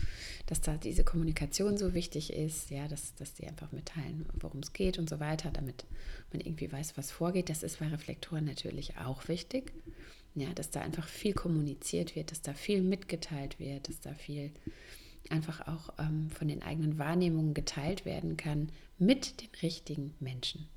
dass 0.46 0.62
da 0.62 0.76
diese 0.76 1.04
Kommunikation 1.04 1.76
so 1.76 1.92
wichtig 1.92 2.32
ist, 2.32 2.70
ja, 2.70 2.88
dass, 2.88 3.14
dass 3.16 3.34
die 3.34 3.46
einfach 3.46 3.70
mitteilen, 3.72 4.26
worum 4.40 4.60
es 4.60 4.72
geht 4.72 4.98
und 4.98 5.10
so 5.10 5.20
weiter, 5.20 5.50
damit 5.50 5.84
man 6.32 6.40
irgendwie 6.40 6.72
weiß, 6.72 6.96
was 6.96 7.10
vorgeht. 7.10 7.50
Das 7.50 7.62
ist 7.62 7.80
bei 7.80 7.88
Reflektoren 7.88 8.46
natürlich 8.46 8.96
auch 8.96 9.28
wichtig, 9.28 9.72
ja, 10.34 10.48
dass 10.54 10.70
da 10.70 10.80
einfach 10.80 11.06
viel 11.06 11.34
kommuniziert 11.34 12.16
wird, 12.16 12.30
dass 12.30 12.40
da 12.40 12.54
viel 12.54 12.80
mitgeteilt 12.80 13.58
wird, 13.58 13.88
dass 13.88 14.00
da 14.00 14.14
viel 14.14 14.52
einfach 15.28 15.66
auch 15.66 15.92
ähm, 15.98 16.30
von 16.30 16.48
den 16.48 16.62
eigenen 16.62 16.98
Wahrnehmungen 16.98 17.54
geteilt 17.54 18.04
werden 18.04 18.36
kann 18.36 18.70
mit 18.98 19.40
den 19.40 19.50
richtigen 19.62 20.14
Menschen. 20.20 20.68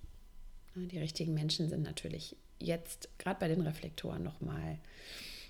Die 0.76 1.00
richtigen 1.00 1.34
Menschen 1.34 1.70
sind 1.70 1.84
natürlich 1.84 2.36
jetzt 2.60 3.10
gerade 3.20 3.40
bei 3.40 3.48
den 3.48 3.62
Reflektoren 3.62 4.24
nochmal, 4.24 4.80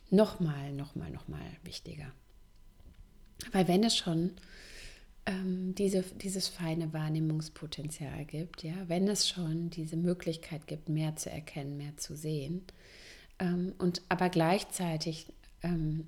nochmal, 0.10 0.74
nochmal, 0.74 1.12
nochmal 1.12 1.46
wichtiger. 1.64 2.12
Weil 3.52 3.68
wenn 3.68 3.84
es 3.84 3.96
schon 3.96 4.32
ähm, 5.26 5.76
diese, 5.76 6.04
dieses 6.04 6.48
feine 6.48 6.92
Wahrnehmungspotenzial 6.94 8.26
gibt, 8.26 8.64
ja, 8.64 8.76
wenn 8.88 9.08
es 9.08 9.30
schon 9.30 9.70
diese 9.70 9.96
Möglichkeit 9.96 10.68
gibt, 10.68 10.90
mehr 10.90 11.16
zu 11.16 11.30
erkennen, 11.30 11.78
mehr 11.78 11.96
zu 11.98 12.16
sehen, 12.16 12.64
ähm, 13.40 13.74
und 13.78 14.02
aber 14.10 14.30
gleichzeitig 14.30 15.28
ähm, 15.62 16.08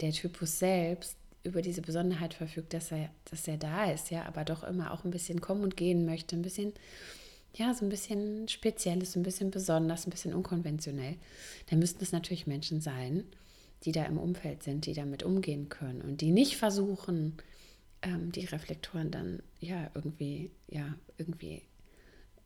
der 0.00 0.12
Typus 0.12 0.58
selbst 0.58 1.16
über 1.46 1.62
diese 1.62 1.82
Besonderheit 1.82 2.34
verfügt, 2.34 2.74
dass 2.74 2.92
er, 2.92 3.10
dass 3.30 3.48
er 3.48 3.56
da 3.56 3.90
ist, 3.90 4.10
ja, 4.10 4.24
aber 4.26 4.44
doch 4.44 4.64
immer 4.64 4.92
auch 4.92 5.04
ein 5.04 5.10
bisschen 5.10 5.40
kommen 5.40 5.62
und 5.62 5.76
gehen 5.76 6.04
möchte, 6.04 6.36
ein 6.36 6.42
bisschen 6.42 6.72
ja, 7.56 7.72
so 7.72 7.86
ein 7.86 7.88
bisschen 7.88 8.48
spezielles, 8.48 9.16
ein 9.16 9.22
bisschen 9.22 9.50
besonders, 9.50 10.06
ein 10.06 10.10
bisschen 10.10 10.34
unkonventionell, 10.34 11.16
dann 11.70 11.78
müssten 11.78 12.02
es 12.02 12.12
natürlich 12.12 12.46
Menschen 12.46 12.80
sein, 12.80 13.24
die 13.84 13.92
da 13.92 14.04
im 14.04 14.18
Umfeld 14.18 14.62
sind, 14.62 14.86
die 14.86 14.92
damit 14.92 15.22
umgehen 15.22 15.68
können 15.68 16.02
und 16.02 16.20
die 16.20 16.32
nicht 16.32 16.56
versuchen, 16.56 17.36
ähm, 18.02 18.30
die 18.32 18.44
Reflektoren 18.44 19.10
dann 19.10 19.42
ja 19.58 19.90
irgendwie, 19.94 20.50
ja, 20.68 20.94
irgendwie 21.16 21.62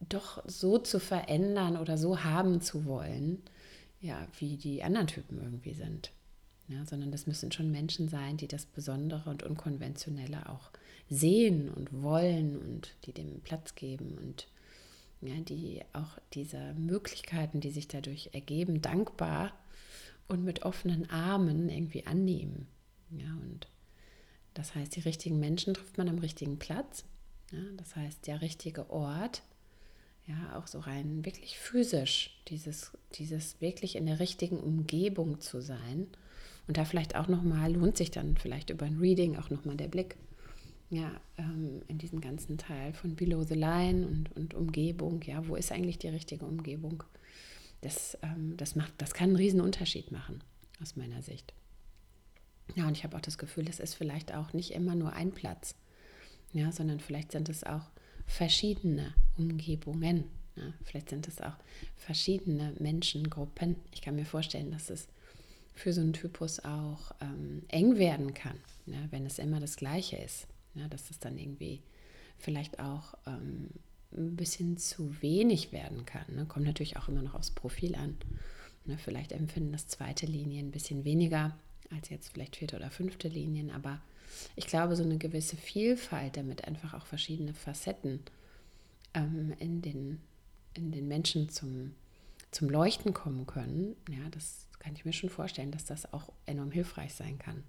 doch 0.09 0.43
so 0.47 0.79
zu 0.79 1.01
verändern 1.01 1.77
oder 1.77 1.99
so 1.99 2.23
haben 2.23 2.61
zu 2.61 2.85
wollen, 2.85 3.43
ja, 4.01 4.27
wie 4.39 4.57
die 4.57 4.83
anderen 4.83 5.09
Typen 5.09 5.39
irgendwie 5.43 5.75
sind. 5.75 6.13
Ja, 6.70 6.87
sondern 6.87 7.11
das 7.11 7.26
müssen 7.26 7.50
schon 7.50 7.72
Menschen 7.72 8.09
sein, 8.09 8.37
die 8.37 8.46
das 8.46 8.64
Besondere 8.64 9.28
und 9.28 9.42
Unkonventionelle 9.42 10.48
auch 10.48 10.70
sehen 11.09 11.68
und 11.68 12.02
wollen 12.02 12.56
und 12.56 12.94
die 13.04 13.12
dem 13.12 13.40
Platz 13.40 13.74
geben 13.74 14.16
und 14.16 14.46
ja, 15.20 15.35
die 15.40 15.83
auch 15.92 16.18
diese 16.33 16.74
Möglichkeiten, 16.74 17.61
die 17.61 17.70
sich 17.70 17.88
dadurch 17.88 18.30
ergeben, 18.33 18.80
dankbar 18.80 19.52
und 20.28 20.44
mit 20.44 20.62
offenen 20.62 21.11
Armen 21.11 21.68
irgendwie 21.68 22.06
annehmen. 22.06 22.68
Ja, 23.11 23.33
und 23.42 23.66
das 24.54 24.76
heißt, 24.76 24.94
die 24.94 25.00
richtigen 25.00 25.40
Menschen 25.40 25.74
trifft 25.74 25.98
man 25.98 26.09
am 26.09 26.18
richtigen 26.18 26.59
Platz. 26.59 27.04
Ja, 27.50 27.59
das 27.76 27.96
heißt, 27.96 28.28
der 28.28 28.40
richtige 28.42 28.88
Ort, 28.90 29.42
ja, 30.26 30.56
auch 30.56 30.68
so 30.68 30.78
rein 30.78 31.24
wirklich 31.24 31.59
physisch, 31.59 32.40
dieses, 32.46 32.92
dieses 33.14 33.61
wirklich 33.61 33.96
in 33.96 34.06
der 34.06 34.20
richtigen 34.20 34.61
Umgebung 34.61 35.40
zu 35.40 35.61
sein. 35.61 36.06
Und 36.70 36.76
da 36.76 36.85
vielleicht 36.85 37.16
auch 37.16 37.26
nochmal, 37.26 37.72
lohnt 37.72 37.96
sich 37.96 38.12
dann 38.12 38.37
vielleicht 38.37 38.70
über 38.70 38.87
ein 38.87 39.00
Reading 39.00 39.35
auch 39.35 39.50
nochmal 39.50 39.76
der 39.76 39.88
Blick 39.88 40.14
ja, 40.88 41.20
ähm, 41.37 41.83
in 41.88 41.98
diesem 41.98 42.20
ganzen 42.20 42.59
Teil 42.59 42.92
von 42.92 43.16
Below 43.16 43.42
the 43.42 43.56
Line 43.56 44.06
und, 44.06 44.30
und 44.37 44.54
Umgebung, 44.54 45.20
ja, 45.22 45.48
wo 45.48 45.56
ist 45.56 45.72
eigentlich 45.72 45.98
die 45.98 46.06
richtige 46.06 46.46
Umgebung? 46.46 47.02
Das, 47.80 48.16
ähm, 48.22 48.56
das, 48.56 48.76
macht, 48.76 48.92
das 48.98 49.14
kann 49.14 49.30
einen 49.30 49.37
riesen 49.37 49.61
Unterschied 49.61 50.12
machen, 50.12 50.44
aus 50.80 50.94
meiner 50.94 51.22
Sicht. 51.22 51.54
Ja, 52.76 52.87
und 52.87 52.96
ich 52.96 53.02
habe 53.02 53.16
auch 53.16 53.20
das 53.20 53.37
Gefühl, 53.37 53.68
es 53.68 53.80
ist 53.80 53.96
vielleicht 53.96 54.33
auch 54.33 54.52
nicht 54.52 54.70
immer 54.70 54.94
nur 54.94 55.12
ein 55.14 55.33
Platz, 55.33 55.74
ja, 56.52 56.70
sondern 56.70 57.00
vielleicht 57.00 57.33
sind 57.33 57.48
es 57.48 57.64
auch 57.64 57.90
verschiedene 58.26 59.12
Umgebungen. 59.37 60.22
Ja, 60.54 60.72
vielleicht 60.85 61.11
sind 61.11 61.26
es 61.26 61.40
auch 61.40 61.56
verschiedene 61.96 62.74
Menschengruppen. 62.78 63.74
Ich 63.90 64.02
kann 64.02 64.14
mir 64.14 64.24
vorstellen, 64.24 64.70
dass 64.70 64.88
es 64.88 65.09
für 65.74 65.92
so 65.92 66.00
einen 66.00 66.12
Typus 66.12 66.61
auch 66.61 67.12
ähm, 67.20 67.62
eng 67.68 67.96
werden 67.96 68.35
kann, 68.35 68.59
ja, 68.87 68.98
wenn 69.11 69.26
es 69.26 69.38
immer 69.38 69.61
das 69.61 69.76
Gleiche 69.76 70.16
ist. 70.16 70.46
Ja, 70.74 70.87
dass 70.88 71.11
es 71.11 71.18
dann 71.18 71.37
irgendwie 71.37 71.80
vielleicht 72.38 72.78
auch 72.78 73.14
ähm, 73.26 73.70
ein 74.12 74.37
bisschen 74.37 74.76
zu 74.76 75.20
wenig 75.20 75.72
werden 75.72 76.04
kann. 76.04 76.24
Ne? 76.35 76.46
Kommt 76.46 76.66
natürlich 76.66 76.96
auch 76.96 77.09
immer 77.09 77.22
noch 77.22 77.35
aufs 77.35 77.50
Profil 77.50 77.94
an. 77.94 78.16
Ne? 78.85 78.98
Vielleicht 78.98 79.33
empfinden 79.33 79.72
das 79.72 79.88
zweite 79.88 80.26
Linien 80.26 80.68
ein 80.68 80.72
bisschen 80.72 81.04
weniger 81.04 81.56
als 81.90 82.09
jetzt 82.09 82.33
vielleicht 82.33 82.56
vierte 82.56 82.76
oder 82.76 82.90
fünfte 82.90 83.28
Linien, 83.28 83.70
aber 83.70 84.00
ich 84.56 84.66
glaube, 84.66 84.94
so 84.96 85.02
eine 85.02 85.18
gewisse 85.18 85.56
Vielfalt, 85.56 86.37
damit 86.37 86.64
einfach 86.64 86.94
auch 86.94 87.06
verschiedene 87.06 87.52
Facetten 87.52 88.20
ähm, 89.14 89.52
in, 89.59 89.83
den, 89.83 90.20
in 90.74 90.92
den 90.92 91.09
Menschen 91.09 91.48
zum, 91.48 91.94
zum 92.52 92.70
Leuchten 92.70 93.12
kommen 93.12 93.46
können, 93.46 93.96
ja, 94.09 94.28
das 94.30 94.66
kann 94.81 94.97
ich 94.97 95.05
mir 95.05 95.12
schon 95.12 95.31
vorstellen, 95.31 95.71
dass 95.71 95.85
das 95.85 96.12
auch 96.12 96.33
enorm 96.47 96.73
hilfreich 96.73 97.14
sein 97.14 97.38
kann. 97.38 97.62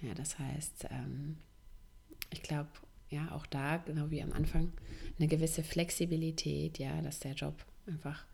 Ja, 0.00 0.14
das 0.14 0.38
heißt, 0.38 0.86
ähm, 0.90 1.38
ich 2.30 2.42
glaube, 2.42 2.70
ja, 3.10 3.32
auch 3.32 3.46
da, 3.46 3.78
genau 3.78 4.10
wie 4.10 4.22
am 4.22 4.32
Anfang, 4.32 4.72
eine 5.18 5.28
gewisse 5.28 5.64
Flexibilität, 5.64 6.78
ja, 6.78 7.00
dass 7.02 7.20
der 7.20 7.32
Job 7.32 7.64
einfach 7.86 8.24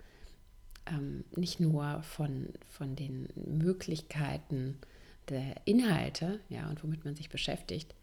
ähm, 0.87 1.25
nicht 1.37 1.61
nur 1.61 2.03
von, 2.03 2.49
von 2.69 2.97
den 2.97 3.29
Möglichkeiten 3.35 4.79
der 5.29 5.55
Inhalte, 5.65 6.41
ja, 6.49 6.69
und 6.69 6.83
womit 6.83 7.05
man 7.05 7.15
sich 7.15 7.29
beschäftigt, 7.29 7.95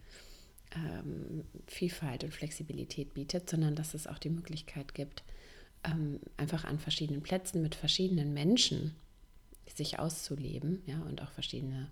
ähm, 0.75 1.43
Vielfalt 1.65 2.23
und 2.23 2.33
Flexibilität 2.33 3.13
bietet, 3.13 3.49
sondern 3.49 3.75
dass 3.75 3.93
es 3.93 4.07
auch 4.07 4.19
die 4.19 4.29
Möglichkeit 4.29 4.93
gibt, 4.93 5.23
ähm, 5.83 6.19
einfach 6.37 6.63
an 6.63 6.79
verschiedenen 6.79 7.21
Plätzen 7.21 7.61
mit 7.61 7.75
verschiedenen 7.75 8.33
Menschen 8.33 8.95
sich 9.75 9.99
auszuleben, 9.99 10.81
ja, 10.85 10.99
und 11.01 11.21
auch 11.21 11.31
verschiedene, 11.31 11.89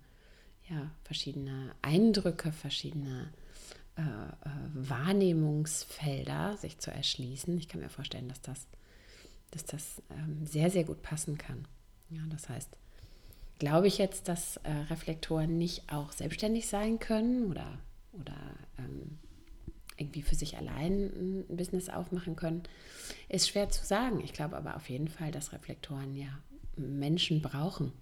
ja, 0.68 0.90
verschiedene 1.04 1.74
Eindrücke, 1.82 2.52
verschiedene 2.52 3.32
äh, 3.96 4.02
äh, 4.02 4.50
Wahrnehmungsfelder 4.74 6.56
sich 6.56 6.78
zu 6.78 6.90
erschließen. 6.90 7.56
Ich 7.56 7.68
kann 7.68 7.80
mir 7.80 7.88
vorstellen, 7.88 8.28
dass 8.28 8.42
das, 8.42 8.66
dass 9.52 9.64
das 9.64 10.02
ähm, 10.10 10.46
sehr, 10.46 10.70
sehr 10.70 10.84
gut 10.84 11.02
passen 11.02 11.38
kann. 11.38 11.66
Ja, 12.10 12.20
das 12.28 12.48
heißt, 12.48 12.76
glaube 13.58 13.86
ich 13.86 13.98
jetzt, 13.98 14.28
dass 14.28 14.58
äh, 14.58 14.70
Reflektoren 14.90 15.56
nicht 15.56 15.90
auch 15.90 16.12
selbstständig 16.12 16.68
sein 16.68 16.98
können 16.98 17.46
oder, 17.46 17.78
oder 18.12 18.36
ähm, 18.78 19.18
irgendwie 19.96 20.22
für 20.22 20.34
sich 20.34 20.58
allein 20.58 21.44
ein 21.48 21.56
Business 21.56 21.88
aufmachen 21.88 22.36
können, 22.36 22.64
ist 23.28 23.48
schwer 23.48 23.70
zu 23.70 23.84
sagen. 23.84 24.20
Ich 24.22 24.32
glaube 24.32 24.56
aber 24.56 24.76
auf 24.76 24.90
jeden 24.90 25.08
Fall, 25.08 25.30
dass 25.30 25.52
Reflektoren 25.52 26.14
ja 26.16 26.28
Menschen 26.76 27.42
brauchen. 27.42 27.92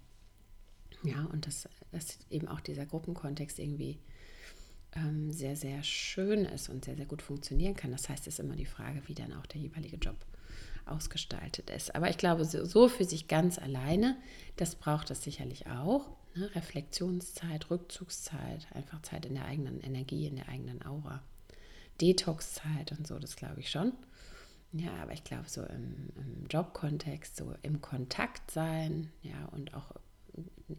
Ja, 1.03 1.25
und 1.31 1.45
dass, 1.45 1.69
dass 1.91 2.17
eben 2.29 2.47
auch 2.47 2.59
dieser 2.59 2.85
Gruppenkontext 2.85 3.59
irgendwie 3.59 3.99
ähm, 4.95 5.31
sehr, 5.31 5.55
sehr 5.55 5.83
schön 5.83 6.45
ist 6.45 6.69
und 6.69 6.85
sehr, 6.85 6.95
sehr 6.95 7.05
gut 7.05 7.21
funktionieren 7.21 7.75
kann. 7.75 7.91
Das 7.91 8.09
heißt, 8.09 8.27
es 8.27 8.35
ist 8.35 8.39
immer 8.39 8.55
die 8.55 8.65
Frage, 8.65 9.01
wie 9.07 9.13
dann 9.13 9.33
auch 9.33 9.45
der 9.45 9.61
jeweilige 9.61 9.97
Job 9.97 10.17
ausgestaltet 10.85 11.69
ist. 11.69 11.95
Aber 11.95 12.09
ich 12.09 12.17
glaube, 12.17 12.45
so, 12.45 12.65
so 12.65 12.87
für 12.87 13.05
sich 13.05 13.27
ganz 13.27 13.59
alleine, 13.59 14.17
das 14.55 14.75
braucht 14.75 15.11
es 15.11 15.23
sicherlich 15.23 15.67
auch. 15.67 16.07
Ne? 16.35 16.53
Reflexionszeit, 16.55 17.69
Rückzugszeit, 17.69 18.67
einfach 18.73 19.01
Zeit 19.01 19.25
in 19.25 19.35
der 19.35 19.45
eigenen 19.45 19.81
Energie, 19.81 20.27
in 20.27 20.35
der 20.35 20.49
eigenen 20.49 20.85
Aura. 20.85 21.23
Detox-Zeit 22.01 22.91
und 22.97 23.07
so, 23.07 23.19
das 23.19 23.35
glaube 23.35 23.61
ich 23.61 23.69
schon. 23.69 23.93
Ja, 24.77 24.93
aber 25.01 25.13
ich 25.13 25.23
glaube, 25.23 25.47
so 25.47 25.63
im, 25.63 26.09
im 26.17 26.45
Jobkontext, 26.49 27.37
so 27.37 27.55
im 27.61 27.81
Kontakt 27.81 28.51
sein, 28.51 29.09
ja, 29.21 29.45
und 29.51 29.73
auch 29.73 29.91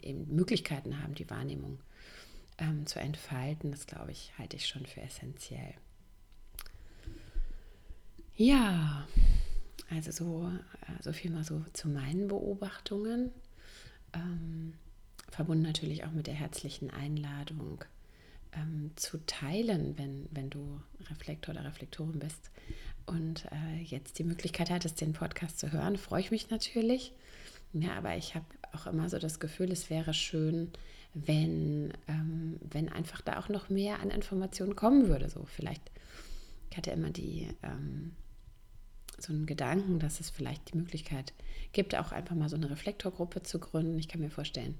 eben 0.02 0.34
Möglichkeiten 0.34 1.02
haben, 1.02 1.14
die 1.14 1.30
Wahrnehmung 1.30 1.78
ähm, 2.58 2.84
zu 2.84 3.00
entfalten, 3.00 3.70
das 3.70 3.86
glaube 3.86 4.12
ich, 4.12 4.36
halte 4.36 4.56
ich 4.56 4.66
schon 4.66 4.84
für 4.84 5.00
essentiell. 5.00 5.72
Ja, 8.34 9.08
also 9.88 10.10
so, 10.10 10.52
äh, 10.82 11.02
so 11.02 11.14
viel 11.14 11.30
mal 11.30 11.44
so 11.44 11.64
zu 11.72 11.88
meinen 11.88 12.28
Beobachtungen. 12.28 13.30
Ähm, 14.12 14.74
verbunden 15.30 15.62
natürlich 15.62 16.04
auch 16.04 16.12
mit 16.12 16.26
der 16.26 16.34
herzlichen 16.34 16.90
Einladung 16.90 17.82
ähm, 18.52 18.90
zu 18.96 19.24
teilen, 19.24 19.96
wenn, 19.96 20.28
wenn 20.32 20.50
du 20.50 20.82
Reflektor 21.08 21.54
oder 21.54 21.64
Reflektorin 21.64 22.18
bist 22.18 22.50
und 23.06 23.46
äh, 23.46 23.82
jetzt 23.82 24.18
die 24.18 24.24
Möglichkeit 24.24 24.70
hattest, 24.70 25.00
den 25.00 25.12
Podcast 25.12 25.58
zu 25.58 25.72
hören, 25.72 25.96
freue 25.96 26.20
ich 26.20 26.30
mich 26.30 26.50
natürlich. 26.50 27.12
Ja, 27.72 27.96
aber 27.96 28.16
ich 28.16 28.34
habe 28.34 28.46
auch 28.72 28.86
immer 28.86 29.08
so 29.08 29.18
das 29.18 29.40
Gefühl, 29.40 29.70
es 29.70 29.90
wäre 29.90 30.14
schön, 30.14 30.70
wenn, 31.14 31.92
ähm, 32.08 32.58
wenn 32.60 32.88
einfach 32.88 33.20
da 33.20 33.38
auch 33.38 33.48
noch 33.48 33.70
mehr 33.70 34.00
an 34.00 34.10
Informationen 34.10 34.76
kommen 34.76 35.08
würde. 35.08 35.28
So 35.30 35.44
vielleicht, 35.44 35.90
ich 36.70 36.76
hatte 36.76 36.90
immer 36.90 37.10
die, 37.10 37.48
ähm, 37.62 38.12
so 39.18 39.32
einen 39.32 39.46
Gedanken, 39.46 39.98
dass 39.98 40.20
es 40.20 40.30
vielleicht 40.30 40.72
die 40.72 40.76
Möglichkeit 40.76 41.32
gibt, 41.72 41.94
auch 41.94 42.12
einfach 42.12 42.36
mal 42.36 42.48
so 42.48 42.56
eine 42.56 42.70
Reflektorgruppe 42.70 43.42
zu 43.42 43.58
gründen. 43.58 43.98
Ich 43.98 44.08
kann 44.08 44.20
mir 44.20 44.30
vorstellen, 44.30 44.76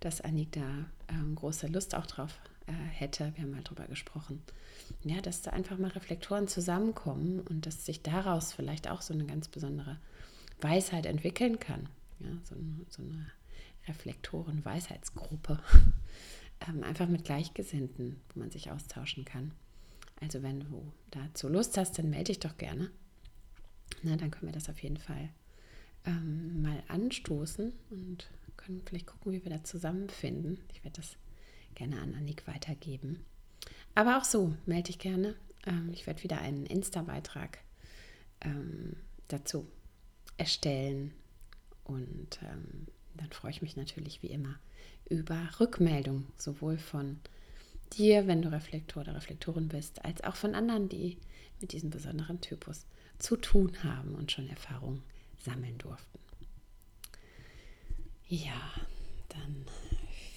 dass 0.00 0.20
Annik 0.20 0.52
da 0.52 0.86
ähm, 1.08 1.34
große 1.34 1.68
Lust 1.68 1.94
auch 1.94 2.06
drauf 2.06 2.34
äh, 2.34 2.57
hätte. 2.72 3.32
Wir 3.34 3.44
haben 3.44 3.50
mal 3.50 3.62
drüber 3.62 3.86
gesprochen. 3.86 4.42
Ja, 5.04 5.20
dass 5.20 5.42
da 5.42 5.50
einfach 5.50 5.78
mal 5.78 5.90
Reflektoren 5.90 6.48
zusammenkommen 6.48 7.40
und 7.40 7.66
dass 7.66 7.86
sich 7.86 8.02
daraus 8.02 8.52
vielleicht 8.52 8.88
auch 8.88 9.02
so 9.02 9.14
eine 9.14 9.26
ganz 9.26 9.48
besondere 9.48 9.98
Weisheit 10.60 11.06
entwickeln 11.06 11.58
kann. 11.58 11.88
Ja, 12.20 12.30
so, 12.44 12.56
so 12.88 13.02
eine 13.02 13.30
Reflektoren-Weisheitsgruppe. 13.86 15.60
ähm, 16.68 16.82
einfach 16.82 17.08
mit 17.08 17.24
Gleichgesinnten, 17.24 18.20
wo 18.32 18.40
man 18.40 18.50
sich 18.50 18.70
austauschen 18.70 19.24
kann. 19.24 19.52
Also 20.20 20.42
wenn 20.42 20.60
du 20.60 20.92
dazu 21.10 21.48
Lust 21.48 21.76
hast, 21.76 21.98
dann 21.98 22.10
melde 22.10 22.32
dich 22.32 22.40
doch 22.40 22.56
gerne. 22.56 22.90
Na, 24.02 24.16
dann 24.16 24.30
können 24.30 24.48
wir 24.48 24.54
das 24.54 24.68
auf 24.68 24.82
jeden 24.82 24.96
Fall 24.96 25.30
ähm, 26.04 26.62
mal 26.62 26.82
anstoßen 26.88 27.72
und 27.90 28.30
können 28.56 28.82
vielleicht 28.84 29.06
gucken, 29.06 29.32
wie 29.32 29.44
wir 29.44 29.50
da 29.50 29.64
zusammenfinden. 29.64 30.60
Ich 30.72 30.84
werde 30.84 31.00
das 31.00 31.16
gerne 31.78 32.00
an 32.00 32.14
Annik 32.14 32.46
weitergeben. 32.46 33.24
Aber 33.94 34.18
auch 34.18 34.24
so, 34.24 34.54
melde 34.66 34.88
dich 34.88 34.98
gerne. 34.98 35.34
Ähm, 35.66 35.90
ich 35.92 36.06
werde 36.06 36.22
wieder 36.22 36.40
einen 36.40 36.66
Insta-Beitrag 36.66 37.58
ähm, 38.40 38.96
dazu 39.28 39.66
erstellen 40.36 41.12
und 41.84 42.38
ähm, 42.42 42.86
dann 43.14 43.30
freue 43.32 43.50
ich 43.50 43.62
mich 43.62 43.76
natürlich 43.76 44.22
wie 44.22 44.28
immer 44.28 44.58
über 45.08 45.48
Rückmeldung, 45.58 46.26
sowohl 46.36 46.78
von 46.78 47.18
dir, 47.94 48.26
wenn 48.26 48.42
du 48.42 48.52
Reflektor 48.52 49.02
oder 49.02 49.14
Reflektorin 49.14 49.68
bist, 49.68 50.04
als 50.04 50.22
auch 50.22 50.36
von 50.36 50.54
anderen, 50.54 50.88
die 50.88 51.16
mit 51.60 51.72
diesem 51.72 51.90
besonderen 51.90 52.40
Typus 52.40 52.86
zu 53.18 53.36
tun 53.36 53.72
haben 53.82 54.14
und 54.14 54.30
schon 54.30 54.48
Erfahrung 54.48 55.02
sammeln 55.38 55.78
durften. 55.78 56.18
Ja, 58.28 58.70
dann 59.30 59.64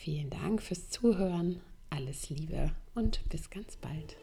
vielen 0.04 0.32
Dank 0.32 0.64
fürs 0.64 0.90
Zuhören, 0.90 1.62
alles 1.92 2.32
Liebe 2.32 2.72
und 2.96 3.22
bis 3.30 3.52
ganz 3.52 3.78
bald. 3.78 4.18